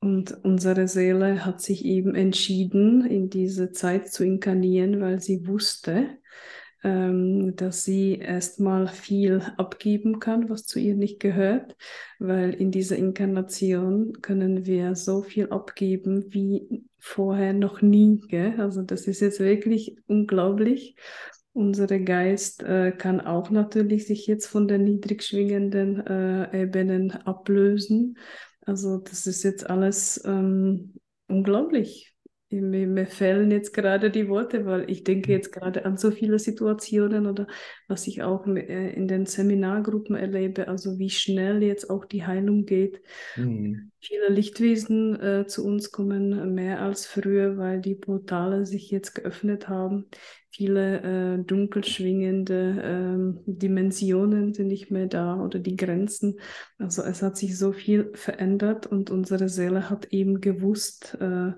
Und 0.00 0.36
unsere 0.44 0.88
Seele 0.88 1.44
hat 1.46 1.62
sich 1.62 1.84
eben 1.84 2.16
entschieden, 2.16 3.06
in 3.06 3.30
diese 3.30 3.70
Zeit 3.70 4.12
zu 4.12 4.24
inkarnieren, 4.24 5.00
weil 5.00 5.20
sie 5.20 5.46
wusste, 5.46 6.18
dass 6.84 7.84
sie 7.84 8.18
erstmal 8.18 8.88
viel 8.88 9.40
abgeben 9.56 10.20
kann, 10.20 10.50
was 10.50 10.66
zu 10.66 10.78
ihr 10.78 10.94
nicht 10.94 11.18
gehört, 11.18 11.76
weil 12.18 12.52
in 12.52 12.70
dieser 12.70 12.96
Inkarnation 12.96 14.20
können 14.20 14.66
wir 14.66 14.94
so 14.94 15.22
viel 15.22 15.48
abgeben 15.50 16.26
wie 16.28 16.84
vorher 16.98 17.54
noch 17.54 17.80
nie. 17.80 18.20
Gell? 18.28 18.60
Also 18.60 18.82
das 18.82 19.06
ist 19.06 19.20
jetzt 19.20 19.40
wirklich 19.40 19.96
unglaublich. 20.06 20.96
unser 21.54 21.86
Geist 21.86 22.62
äh, 22.64 22.92
kann 22.92 23.20
auch 23.20 23.48
natürlich 23.50 24.06
sich 24.06 24.26
jetzt 24.26 24.46
von 24.46 24.68
den 24.68 24.84
niedrig 24.84 25.22
schwingenden 25.22 26.04
äh, 26.06 26.62
Ebenen 26.62 27.12
ablösen. 27.12 28.18
Also 28.66 28.98
das 28.98 29.26
ist 29.26 29.42
jetzt 29.44 29.68
alles 29.70 30.20
ähm, 30.24 30.94
unglaublich. 31.28 32.13
Mir, 32.60 32.86
mir 32.86 33.06
fehlen 33.06 33.50
jetzt 33.50 33.72
gerade 33.72 34.10
die 34.10 34.28
Worte, 34.28 34.66
weil 34.66 34.90
ich 34.90 35.04
denke 35.04 35.32
jetzt 35.32 35.52
gerade 35.52 35.84
an 35.84 35.96
so 35.96 36.10
viele 36.10 36.38
Situationen 36.38 37.26
oder 37.26 37.46
was 37.88 38.06
ich 38.06 38.22
auch 38.22 38.46
äh, 38.46 38.92
in 38.92 39.08
den 39.08 39.26
Seminargruppen 39.26 40.16
erlebe, 40.16 40.68
also 40.68 40.98
wie 40.98 41.10
schnell 41.10 41.62
jetzt 41.62 41.90
auch 41.90 42.04
die 42.04 42.24
Heilung 42.26 42.66
geht. 42.66 43.00
Mhm. 43.36 43.90
Viele 44.00 44.28
Lichtwesen 44.28 45.20
äh, 45.20 45.46
zu 45.46 45.64
uns 45.64 45.90
kommen 45.90 46.54
mehr 46.54 46.82
als 46.82 47.06
früher, 47.06 47.56
weil 47.56 47.80
die 47.80 47.94
Portale 47.94 48.66
sich 48.66 48.90
jetzt 48.90 49.14
geöffnet 49.14 49.68
haben. 49.68 50.06
Viele 50.50 51.00
äh, 51.00 51.42
dunkel 51.42 51.82
schwingende 51.82 52.80
ähm, 52.84 53.40
Dimensionen 53.44 54.54
sind 54.54 54.68
nicht 54.68 54.88
mehr 54.88 55.06
da 55.06 55.40
oder 55.40 55.58
die 55.58 55.74
Grenzen. 55.74 56.38
Also 56.78 57.02
es 57.02 57.22
hat 57.22 57.36
sich 57.36 57.58
so 57.58 57.72
viel 57.72 58.12
verändert 58.14 58.86
und 58.86 59.10
unsere 59.10 59.48
Seele 59.48 59.90
hat 59.90 60.12
eben 60.12 60.40
gewusst, 60.40 61.16
äh, 61.20 61.52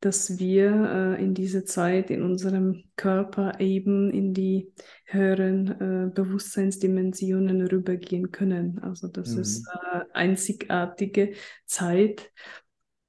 dass 0.00 0.38
wir 0.38 1.16
äh, 1.18 1.22
in 1.22 1.34
diese 1.34 1.64
Zeit 1.64 2.10
in 2.10 2.22
unserem 2.22 2.84
Körper 2.96 3.58
eben 3.60 4.10
in 4.10 4.32
die 4.34 4.72
höheren 5.06 5.68
äh, 6.08 6.10
Bewusstseinsdimensionen 6.14 7.66
rübergehen 7.66 8.30
können. 8.30 8.78
Also 8.80 9.08
das 9.08 9.30
Mhm. 9.30 9.36
ist 9.36 9.66
äh, 9.92 10.00
einzigartige 10.12 11.32
Zeit. 11.66 12.30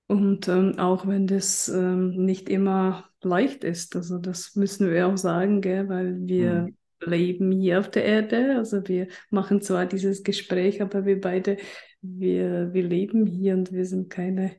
Und 0.08 0.48
ähm, 0.48 0.80
auch 0.80 1.08
wenn 1.08 1.28
das 1.28 1.68
ähm, 1.70 2.12
nicht 2.26 2.50
immer 2.50 3.10
leicht 3.22 3.64
ist, 3.64 3.96
also 3.96 4.18
das 4.18 4.56
müssen 4.56 4.90
wir 4.90 5.08
auch 5.08 5.18
sagen, 5.18 5.62
gell, 5.62 5.88
weil 5.88 6.16
wir 6.28 6.68
Mhm. 6.68 6.76
leben 7.02 7.52
hier 7.52 7.80
auf 7.80 7.92
der 7.92 8.06
Erde, 8.06 8.56
also 8.58 8.88
wir 8.88 9.08
machen 9.30 9.62
zwar 9.62 9.86
dieses 9.86 10.24
Gespräch, 10.24 10.82
aber 10.82 11.06
wir 11.06 11.22
beide, 11.22 11.58
wir, 12.02 12.74
wir 12.74 12.84
leben 12.84 13.28
hier 13.28 13.54
und 13.54 13.72
wir 13.72 13.86
sind 13.86 14.10
keine 14.10 14.56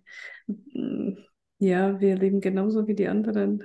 ja, 1.61 2.01
wir 2.01 2.17
leben 2.17 2.41
genauso 2.41 2.89
wie 2.89 2.95
die 2.95 3.09
anderen. 3.09 3.63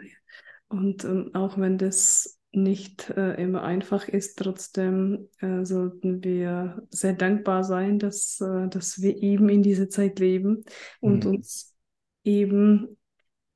Und 0.68 1.04
ähm, 1.06 1.32
auch 1.34 1.58
wenn 1.58 1.78
das 1.78 2.40
nicht 2.52 3.10
äh, 3.12 3.42
immer 3.42 3.64
einfach 3.64 4.08
ist, 4.08 4.38
trotzdem 4.38 5.30
äh, 5.40 5.66
sollten 5.66 6.24
wir 6.24 6.84
sehr 6.90 7.14
dankbar 7.14 7.64
sein, 7.64 8.00
dass, 8.00 8.40
äh, 8.42 8.68
dass 8.70 9.02
wir 9.02 9.22
eben 9.22 9.50
in 9.50 9.64
dieser 9.64 9.90
Zeit 9.90 10.20
leben 10.20 10.64
und 11.02 11.26
Mhm. 11.26 11.32
uns 11.32 11.76
eben 12.24 12.98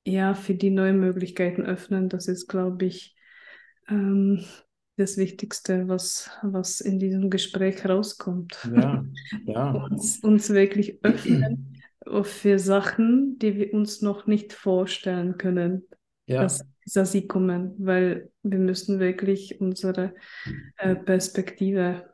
ja 0.06 0.34
für 0.34 0.56
die 0.56 0.70
neuen 0.70 1.00
Möglichkeiten 1.00 1.64
öffnen. 1.64 2.10
Das 2.10 2.28
ist, 2.28 2.48
glaube 2.48 2.86
ich, 2.86 3.16
ähm, 3.90 4.44
das 4.98 5.18
Wichtigste, 5.18 5.88
was, 5.88 6.30
was 6.44 6.82
in 6.82 7.00
diesem 7.00 7.30
Gespräch 7.30 7.88
rauskommt. 7.88 8.70
Ja, 8.76 9.04
ja. 9.46 9.72
Uns, 9.72 10.20
uns 10.20 10.50
wirklich 10.50 11.04
öffnen 11.04 11.69
für 12.24 12.60
Sachen, 12.60 13.38
die 13.40 13.56
wir 13.56 13.74
uns 13.74 14.02
noch 14.02 14.26
nicht 14.26 14.54
vorstellen 14.54 15.38
können, 15.38 15.88
Ja, 16.26 16.44
dass, 16.44 16.62
dass 16.94 17.12
sie 17.12 17.28
kommen, 17.28 17.76
weil 17.78 18.32
wir 18.44 18.60
müssen 18.60 19.00
wirklich 19.00 19.60
unsere 19.60 20.14
äh, 20.78 20.96
Perspektive 20.96 22.10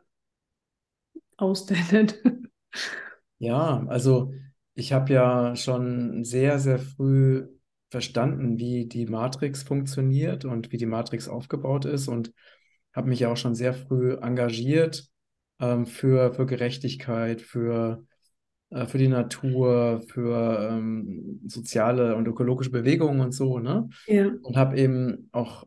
ausdehnen. 1.38 2.50
ja, 3.40 3.86
also 3.88 4.34
ich 4.74 4.92
habe 4.92 5.14
ja 5.14 5.56
schon 5.56 6.24
sehr, 6.24 6.60
sehr 6.60 6.80
früh 6.80 7.48
verstanden, 7.90 8.58
wie 8.60 8.88
die 8.88 9.06
Matrix 9.06 9.64
funktioniert 9.64 10.44
und 10.44 10.72
wie 10.72 10.78
die 10.78 10.86
Matrix 10.86 11.30
aufgebaut 11.30 11.86
ist 11.86 12.08
und 12.08 12.34
habe 12.94 13.10
mich 13.10 13.20
ja 13.20 13.32
auch 13.32 13.38
schon 13.38 13.56
sehr 13.56 13.74
früh 13.74 14.16
engagiert 14.16 15.08
ähm, 15.60 15.86
für, 15.86 16.34
für 16.34 16.46
Gerechtigkeit, 16.46 17.42
für, 17.42 18.06
für 18.88 18.98
die 18.98 19.08
Natur, 19.08 20.04
für 20.08 20.70
ähm, 20.72 21.42
soziale 21.48 22.16
und 22.16 22.28
ökologische 22.28 22.72
Bewegungen 22.72 23.22
und 23.22 23.32
so, 23.32 23.60
ne? 23.60 23.88
Ja. 24.06 24.32
Und 24.42 24.58
habe 24.58 24.78
eben 24.78 25.30
auch 25.32 25.66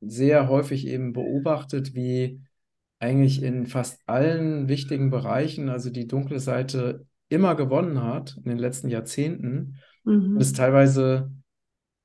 sehr 0.00 0.48
häufig 0.48 0.86
eben 0.86 1.12
beobachtet, 1.12 1.94
wie 1.94 2.40
eigentlich 2.98 3.42
in 3.42 3.66
fast 3.66 4.00
allen 4.06 4.68
wichtigen 4.68 5.10
Bereichen, 5.10 5.68
also 5.68 5.90
die 5.90 6.06
dunkle 6.06 6.40
Seite 6.40 7.06
immer 7.28 7.54
gewonnen 7.54 8.02
hat 8.02 8.36
in 8.36 8.50
den 8.50 8.58
letzten 8.58 8.88
Jahrzehnten 8.88 9.76
Mhm. 10.04 10.40
teilweise 10.54 11.30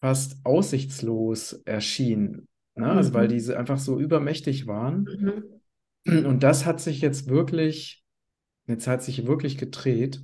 fast 0.01 0.37
aussichtslos 0.45 1.53
erschien, 1.65 2.47
ne? 2.75 2.91
Also 2.91 3.13
weil 3.13 3.25
Mhm. 3.25 3.31
diese 3.31 3.57
einfach 3.57 3.79
so 3.79 3.99
übermächtig 3.99 4.67
waren. 4.67 5.07
Mhm. 6.05 6.25
Und 6.25 6.43
das 6.43 6.65
hat 6.65 6.79
sich 6.79 7.01
jetzt 7.01 7.27
wirklich, 7.27 8.04
jetzt 8.67 8.87
hat 8.87 9.03
sich 9.03 9.25
wirklich 9.27 9.57
gedreht. 9.57 10.21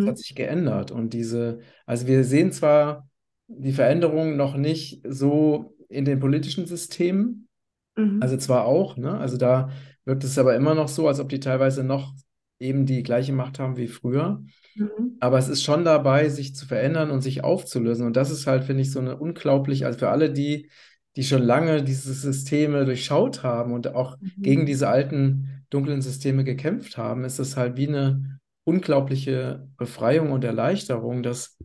Es 0.00 0.06
hat 0.06 0.14
Mhm. 0.14 0.16
sich 0.16 0.34
geändert. 0.34 0.90
Und 0.90 1.12
diese, 1.14 1.60
also 1.86 2.06
wir 2.06 2.24
sehen 2.24 2.52
zwar 2.52 3.08
die 3.48 3.72
Veränderung 3.72 4.36
noch 4.36 4.56
nicht 4.56 5.02
so 5.08 5.76
in 5.88 6.04
den 6.04 6.20
politischen 6.20 6.66
Systemen, 6.66 7.48
Mhm. 7.96 8.22
also 8.22 8.36
zwar 8.36 8.64
auch, 8.66 8.96
ne? 8.96 9.18
Also 9.18 9.36
da 9.36 9.70
wirkt 10.04 10.24
es 10.24 10.38
aber 10.38 10.56
immer 10.56 10.74
noch 10.74 10.88
so, 10.88 11.08
als 11.08 11.20
ob 11.20 11.28
die 11.28 11.40
teilweise 11.40 11.84
noch 11.84 12.14
eben 12.58 12.86
die 12.86 13.02
gleiche 13.02 13.32
Macht 13.32 13.58
haben 13.58 13.76
wie 13.76 13.88
früher. 13.88 14.42
Mhm. 14.74 15.16
Aber 15.20 15.38
es 15.38 15.48
ist 15.48 15.62
schon 15.62 15.84
dabei, 15.84 16.28
sich 16.28 16.54
zu 16.54 16.66
verändern 16.66 17.10
und 17.10 17.22
sich 17.22 17.44
aufzulösen. 17.44 18.06
Und 18.06 18.16
das 18.16 18.30
ist 18.30 18.46
halt, 18.46 18.64
finde 18.64 18.82
ich, 18.82 18.92
so 18.92 19.00
eine 19.00 19.16
unglaublich, 19.16 19.84
also 19.86 19.98
für 19.98 20.08
alle 20.10 20.30
die, 20.32 20.70
die 21.18 21.24
schon 21.24 21.42
lange 21.42 21.82
diese 21.82 22.14
Systeme 22.14 22.84
durchschaut 22.84 23.42
haben 23.42 23.72
und 23.72 23.92
auch 23.92 24.16
gegen 24.36 24.62
Mhm. 24.62 24.66
diese 24.66 24.88
alten 24.88 25.64
dunklen 25.68 26.00
Systeme 26.00 26.44
gekämpft 26.44 26.96
haben, 26.96 27.24
ist 27.24 27.40
es 27.40 27.56
halt 27.56 27.76
wie 27.76 27.88
eine 27.88 28.38
unglaubliche 28.62 29.66
Befreiung 29.76 30.30
und 30.30 30.44
Erleichterung, 30.44 31.24
dass 31.24 31.58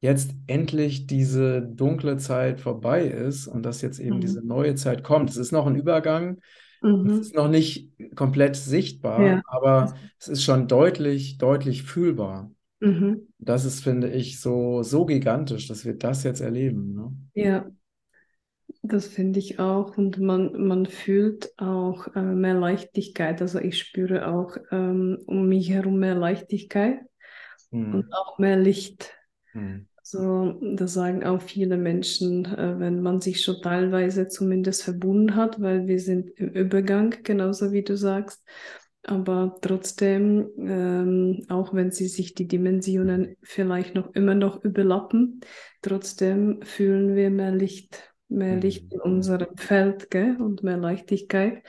jetzt 0.00 0.30
endlich 0.46 1.06
diese 1.06 1.60
dunkle 1.60 2.16
Zeit 2.16 2.62
vorbei 2.62 3.04
ist 3.04 3.46
und 3.46 3.62
dass 3.62 3.82
jetzt 3.82 4.00
eben 4.00 4.22
diese 4.22 4.40
Mhm. 4.40 4.46
neue 4.48 4.74
Zeit 4.74 5.04
kommt. 5.04 5.28
Es 5.28 5.36
ist 5.36 5.52
noch 5.52 5.66
ein 5.66 5.76
Übergang, 5.76 6.38
es 6.80 6.88
Mhm. 6.88 7.10
ist 7.20 7.34
noch 7.34 7.48
nicht 7.50 7.90
komplett 8.14 8.56
sichtbar, 8.56 9.26
Ja. 9.26 9.42
aber 9.48 9.94
es 10.18 10.28
ist 10.28 10.44
schon 10.44 10.66
deutlich, 10.66 11.36
deutlich 11.36 11.82
fühlbar. 11.82 12.50
Mhm. 12.80 13.28
Das 13.38 13.66
ist, 13.66 13.82
finde 13.82 14.08
ich, 14.10 14.40
so, 14.40 14.82
so 14.82 15.04
gigantisch, 15.04 15.68
dass 15.68 15.84
wir 15.84 15.94
das 15.94 16.22
jetzt 16.22 16.40
erleben. 16.40 16.94
Ne? 16.94 17.12
Ja. 17.34 17.66
Das 18.82 19.06
finde 19.06 19.38
ich 19.38 19.58
auch. 19.58 19.96
Und 19.98 20.18
man, 20.18 20.66
man 20.66 20.86
fühlt 20.86 21.52
auch 21.58 22.14
äh, 22.14 22.22
mehr 22.22 22.54
Leichtigkeit. 22.54 23.42
Also 23.42 23.58
ich 23.58 23.78
spüre 23.78 24.28
auch 24.28 24.56
ähm, 24.70 25.18
um 25.26 25.48
mich 25.48 25.70
herum 25.70 25.98
mehr 25.98 26.14
Leichtigkeit 26.14 27.00
und 27.70 28.04
Hm. 28.04 28.12
auch 28.12 28.38
mehr 28.38 28.56
Licht. 28.56 29.14
Hm. 29.52 29.86
Also 29.96 30.58
das 30.62 30.94
sagen 30.94 31.24
auch 31.24 31.42
viele 31.42 31.76
Menschen, 31.76 32.46
äh, 32.46 32.78
wenn 32.78 33.02
man 33.02 33.20
sich 33.20 33.42
schon 33.42 33.60
teilweise 33.60 34.28
zumindest 34.28 34.84
verbunden 34.84 35.34
hat, 35.34 35.60
weil 35.60 35.86
wir 35.86 36.00
sind 36.00 36.30
im 36.36 36.48
Übergang, 36.50 37.14
genauso 37.24 37.72
wie 37.72 37.82
du 37.82 37.96
sagst. 37.96 38.42
Aber 39.02 39.56
trotzdem, 39.60 40.48
ähm, 40.58 41.44
auch 41.48 41.74
wenn 41.74 41.90
sie 41.90 42.08
sich 42.08 42.34
die 42.34 42.46
Dimensionen 42.48 43.36
vielleicht 43.42 43.94
noch 43.94 44.14
immer 44.14 44.34
noch 44.34 44.62
überlappen, 44.64 45.40
trotzdem 45.82 46.60
fühlen 46.62 47.14
wir 47.14 47.30
mehr 47.30 47.52
Licht, 47.52 48.07
mehr 48.28 48.56
Licht 48.56 48.84
Hm. 48.84 48.90
in 48.92 49.00
unserem 49.00 49.56
Feld, 49.56 50.10
gell? 50.10 50.36
Und 50.40 50.62
mehr 50.62 50.76
Leichtigkeit. 50.76 51.62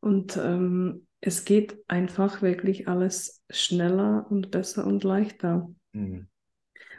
Und 0.00 0.36
ähm, 0.36 1.06
es 1.20 1.44
geht 1.44 1.78
einfach 1.88 2.42
wirklich 2.42 2.88
alles 2.88 3.42
schneller 3.50 4.26
und 4.30 4.50
besser 4.50 4.86
und 4.86 5.04
leichter. 5.04 5.70
Hm. 5.92 6.28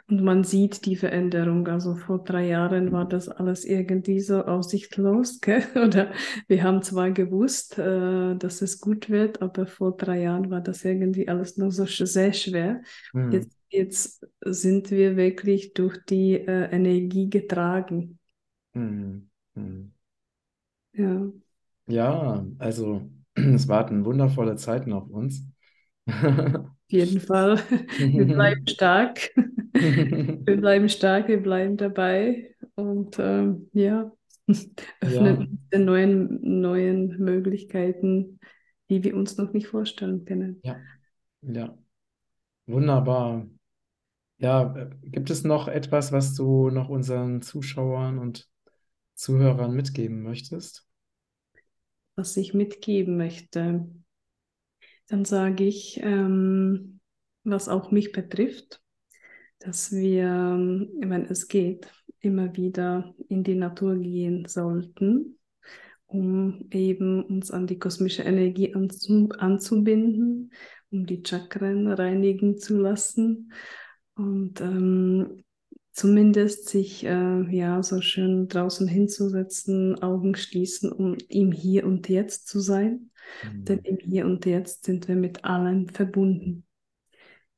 Und 0.06 0.22
man 0.22 0.44
sieht 0.44 0.84
die 0.84 0.96
Veränderung. 0.96 1.66
Also 1.66 1.96
vor 1.96 2.22
drei 2.24 2.48
Jahren 2.48 2.92
war 2.92 3.08
das 3.08 3.28
alles 3.28 3.64
irgendwie 3.64 4.20
so 4.20 4.44
aussichtslos, 4.44 5.40
gell? 5.40 5.62
Oder 5.74 6.12
wir 6.46 6.62
haben 6.62 6.82
zwar 6.82 7.10
gewusst, 7.10 7.78
äh, 7.78 8.36
dass 8.36 8.60
es 8.60 8.80
gut 8.80 9.08
wird, 9.08 9.40
aber 9.40 9.66
vor 9.66 9.96
drei 9.96 10.22
Jahren 10.22 10.50
war 10.50 10.60
das 10.60 10.84
irgendwie 10.84 11.28
alles 11.28 11.56
noch 11.56 11.70
so 11.70 11.86
sehr 11.86 12.32
schwer. 12.34 12.82
Hm. 13.12 13.32
Jetzt, 13.32 13.56
jetzt 13.68 14.26
sind 14.44 14.90
wir 14.90 15.16
wirklich 15.16 15.72
durch 15.72 15.98
die 16.04 16.34
äh, 16.34 16.70
Energie 16.70 17.30
getragen. 17.30 18.18
Hm. 18.74 19.28
Hm. 19.56 19.92
Ja, 20.92 21.32
Ja, 21.86 22.44
also 22.58 23.10
es 23.34 23.68
warten 23.68 24.04
wundervolle 24.04 24.56
Zeiten 24.56 24.92
auf 24.92 25.08
uns. 25.10 25.46
auf 26.06 26.90
jeden 26.90 27.20
Fall. 27.20 27.58
Wir 28.16 28.26
bleiben 28.26 28.66
stark. 28.66 29.30
Wir 30.46 30.56
bleiben 30.60 30.88
stark, 30.88 31.28
wir 31.28 31.42
bleiben 31.42 31.76
dabei 31.76 32.54
und 32.74 33.16
ähm, 33.18 33.70
ja, 33.72 34.12
öffnen 35.00 35.36
Ja, 35.36 35.38
uns 35.38 35.48
den 35.72 35.84
neuen, 35.86 36.60
neuen 36.60 37.18
Möglichkeiten, 37.18 38.40
die 38.90 39.02
wir 39.04 39.16
uns 39.16 39.36
noch 39.38 39.52
nicht 39.52 39.68
vorstellen 39.68 40.24
können. 40.26 40.62
ja, 40.62 40.86
ja, 41.42 41.78
wunderbar. 42.66 43.46
Ja, 44.38 44.74
äh, 44.76 44.90
gibt 45.04 45.30
es 45.30 45.44
noch 45.44 45.68
etwas, 45.68 46.12
was 46.12 46.34
du 46.34 46.70
noch 46.70 46.88
unseren 46.90 47.42
Zuschauern 47.42 48.18
und 48.18 48.48
Zuhörern 49.14 49.74
mitgeben 49.74 50.22
möchtest? 50.22 50.86
Was 52.16 52.36
ich 52.36 52.54
mitgeben 52.54 53.16
möchte, 53.16 53.88
dann 55.08 55.24
sage 55.24 55.64
ich, 55.64 56.00
ähm, 56.02 57.00
was 57.42 57.68
auch 57.68 57.90
mich 57.90 58.12
betrifft, 58.12 58.80
dass 59.58 59.92
wir, 59.92 60.28
wenn 61.00 61.24
es 61.26 61.48
geht, 61.48 61.92
immer 62.20 62.56
wieder 62.56 63.14
in 63.28 63.44
die 63.44 63.54
Natur 63.54 63.96
gehen 63.96 64.46
sollten, 64.46 65.38
um 66.06 66.66
eben 66.70 67.24
uns 67.24 67.50
an 67.50 67.66
die 67.66 67.78
kosmische 67.78 68.22
Energie 68.22 68.74
anzu 68.74 69.28
anzubinden, 69.38 70.52
um 70.90 71.06
die 71.06 71.22
Chakren 71.26 71.88
reinigen 71.88 72.58
zu 72.58 72.78
lassen 72.78 73.52
und 74.14 74.60
ähm, 74.60 75.43
zumindest 75.94 76.68
sich 76.68 77.06
äh, 77.06 77.56
ja 77.56 77.82
so 77.82 78.00
schön 78.00 78.48
draußen 78.48 78.88
hinzusetzen, 78.88 80.02
Augen 80.02 80.34
schließen, 80.34 80.92
um 80.92 81.16
im 81.28 81.52
Hier 81.52 81.86
und 81.86 82.08
Jetzt 82.08 82.48
zu 82.48 82.58
sein. 82.58 83.10
Mhm. 83.44 83.64
Denn 83.64 83.78
im 83.78 83.98
Hier 83.98 84.26
und 84.26 84.44
Jetzt 84.44 84.84
sind 84.84 85.06
wir 85.06 85.14
mit 85.14 85.44
allem 85.44 85.88
verbunden. 85.88 86.66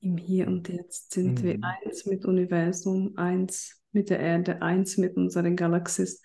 Im 0.00 0.18
Hier 0.18 0.48
und 0.48 0.68
Jetzt 0.68 1.14
sind 1.14 1.40
mhm. 1.40 1.44
wir 1.44 1.58
eins 1.62 2.04
mit 2.04 2.26
Universum, 2.26 3.14
eins 3.16 3.82
mit 3.92 4.10
der 4.10 4.20
Erde, 4.20 4.60
eins 4.60 4.98
mit 4.98 5.16
unserer 5.16 5.50
Galaxis. 5.52 6.22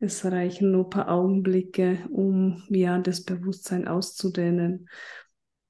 Es 0.00 0.22
reichen 0.22 0.70
nur 0.70 0.84
ein 0.84 0.90
paar 0.90 1.08
Augenblicke, 1.08 1.98
um 2.10 2.62
ja 2.68 2.98
das 2.98 3.24
Bewusstsein 3.24 3.88
auszudehnen 3.88 4.90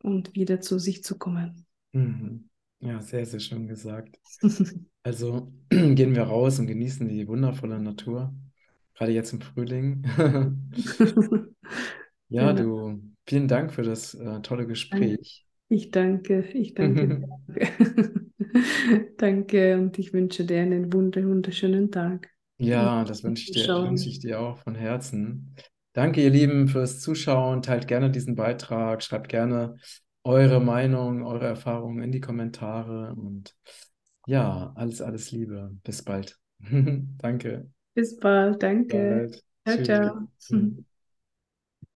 und 0.02 0.34
wieder 0.34 0.60
zu 0.60 0.80
sich 0.80 1.04
zu 1.04 1.18
kommen. 1.18 1.66
Mhm. 1.92 2.50
Ja, 2.80 3.00
sehr, 3.00 3.24
sehr 3.24 3.40
schön 3.40 3.66
gesagt. 3.66 4.18
Also 5.06 5.52
gehen 5.68 6.14
wir 6.14 6.22
raus 6.22 6.58
und 6.58 6.66
genießen 6.66 7.06
die 7.06 7.28
wundervolle 7.28 7.78
Natur, 7.78 8.32
gerade 8.94 9.12
jetzt 9.12 9.34
im 9.34 9.42
Frühling. 9.42 10.02
ja, 12.30 12.54
du, 12.54 13.02
vielen 13.26 13.46
Dank 13.46 13.70
für 13.70 13.82
das 13.82 14.14
äh, 14.14 14.40
tolle 14.40 14.66
Gespräch. 14.66 15.44
Ich 15.68 15.90
danke, 15.90 16.40
ich 16.54 16.72
danke. 16.72 17.28
danke 19.18 19.78
und 19.78 19.98
ich 19.98 20.14
wünsche 20.14 20.46
dir 20.46 20.62
einen 20.62 20.90
wunderschönen 20.90 21.90
Tag. 21.90 22.30
Ja, 22.56 23.04
das 23.04 23.22
wünsche 23.24 23.50
ich 23.50 23.62
dir, 23.62 23.82
wünsche 23.82 24.08
ich 24.08 24.20
dir 24.20 24.40
auch 24.40 24.56
von 24.56 24.74
Herzen. 24.74 25.54
Danke, 25.92 26.22
ihr 26.22 26.30
Lieben, 26.30 26.68
fürs 26.68 27.00
Zuschauen. 27.00 27.60
Teilt 27.62 27.88
gerne 27.88 28.10
diesen 28.10 28.36
Beitrag, 28.36 29.02
schreibt 29.02 29.28
gerne 29.28 29.76
eure 30.24 30.60
Meinung, 30.60 31.24
eure 31.24 31.46
Erfahrungen 31.46 32.02
in 32.02 32.12
die 32.12 32.20
Kommentare 32.20 33.14
und 33.16 33.56
ja, 34.26 34.72
alles, 34.76 35.00
alles 35.02 35.30
Liebe. 35.32 35.70
Bis 35.84 36.02
bald. 36.04 36.38
Danke. 37.18 37.70
Bis 37.94 38.16
bald, 38.20 38.62
danke. 38.62 38.98
Bis 39.28 39.42
bald. 39.44 39.44
Ciao, 39.66 39.82
ciao. 39.82 40.28